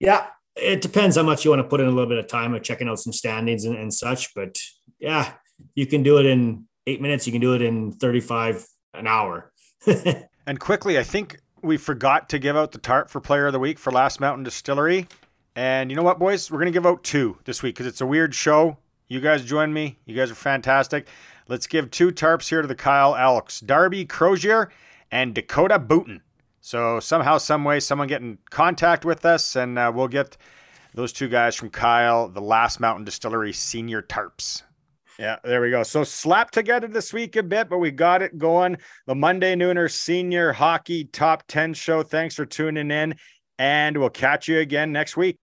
Yeah, 0.00 0.26
it 0.56 0.80
depends 0.80 1.16
how 1.16 1.22
much 1.22 1.44
you 1.44 1.50
want 1.50 1.62
to 1.62 1.68
put 1.68 1.80
in 1.80 1.86
a 1.86 1.90
little 1.90 2.08
bit 2.08 2.18
of 2.18 2.26
time 2.26 2.54
of 2.54 2.62
checking 2.62 2.88
out 2.88 2.98
some 2.98 3.12
standings 3.12 3.64
and, 3.64 3.76
and 3.76 3.92
such. 3.92 4.34
But 4.34 4.58
yeah, 4.98 5.32
you 5.74 5.86
can 5.86 6.02
do 6.02 6.18
it 6.18 6.26
in 6.26 6.66
eight 6.86 7.00
minutes. 7.00 7.26
You 7.26 7.32
can 7.32 7.40
do 7.40 7.54
it 7.54 7.62
in 7.62 7.92
35 7.92 8.66
an 8.94 9.06
hour. 9.06 9.52
and 10.46 10.60
quickly, 10.60 10.98
I 10.98 11.02
think 11.02 11.40
we 11.62 11.76
forgot 11.76 12.28
to 12.30 12.38
give 12.38 12.56
out 12.56 12.72
the 12.72 12.78
tarp 12.78 13.08
for 13.08 13.20
player 13.20 13.46
of 13.46 13.52
the 13.52 13.58
week 13.58 13.78
for 13.78 13.90
Last 13.90 14.20
Mountain 14.20 14.44
Distillery. 14.44 15.06
And 15.54 15.90
you 15.90 15.96
know 15.96 16.02
what, 16.02 16.18
boys? 16.18 16.50
We're 16.50 16.58
going 16.58 16.66
to 16.66 16.72
give 16.72 16.86
out 16.86 17.04
two 17.04 17.38
this 17.44 17.62
week 17.62 17.74
because 17.74 17.86
it's 17.86 18.00
a 18.00 18.06
weird 18.06 18.34
show. 18.34 18.78
You 19.08 19.20
guys 19.20 19.44
join 19.44 19.72
me. 19.72 19.98
You 20.06 20.16
guys 20.16 20.30
are 20.30 20.36
fantastic. 20.36 21.06
Let's 21.48 21.66
give 21.66 21.90
two 21.90 22.10
tarps 22.10 22.48
here 22.48 22.62
to 22.62 22.68
the 22.68 22.74
Kyle 22.74 23.14
Elks, 23.14 23.60
Darby 23.60 24.04
Crozier 24.04 24.70
and 25.10 25.34
Dakota 25.34 25.78
Boughton. 25.78 26.22
So 26.64 27.00
somehow, 27.00 27.38
some 27.38 27.64
way, 27.64 27.80
someone 27.80 28.06
get 28.06 28.22
in 28.22 28.38
contact 28.50 29.04
with 29.04 29.26
us, 29.26 29.56
and 29.56 29.76
uh, 29.76 29.90
we'll 29.92 30.06
get 30.06 30.36
those 30.94 31.12
two 31.12 31.28
guys 31.28 31.56
from 31.56 31.70
Kyle, 31.70 32.28
the 32.28 32.40
Last 32.40 32.78
Mountain 32.78 33.04
Distillery 33.04 33.52
Senior 33.52 34.00
Tarps. 34.00 34.62
Yeah, 35.18 35.38
there 35.42 35.60
we 35.60 35.70
go. 35.70 35.82
So 35.82 36.04
slap 36.04 36.52
together 36.52 36.86
this 36.86 37.12
week 37.12 37.34
a 37.34 37.42
bit, 37.42 37.68
but 37.68 37.78
we 37.78 37.90
got 37.90 38.22
it 38.22 38.38
going. 38.38 38.78
The 39.06 39.14
Monday 39.16 39.56
Nooner 39.56 39.90
Senior 39.90 40.52
Hockey 40.52 41.04
Top 41.04 41.42
10 41.48 41.74
show. 41.74 42.04
Thanks 42.04 42.36
for 42.36 42.46
tuning 42.46 42.92
in, 42.92 43.16
and 43.58 43.98
we'll 43.98 44.08
catch 44.08 44.46
you 44.46 44.60
again 44.60 44.92
next 44.92 45.16
week. 45.16 45.38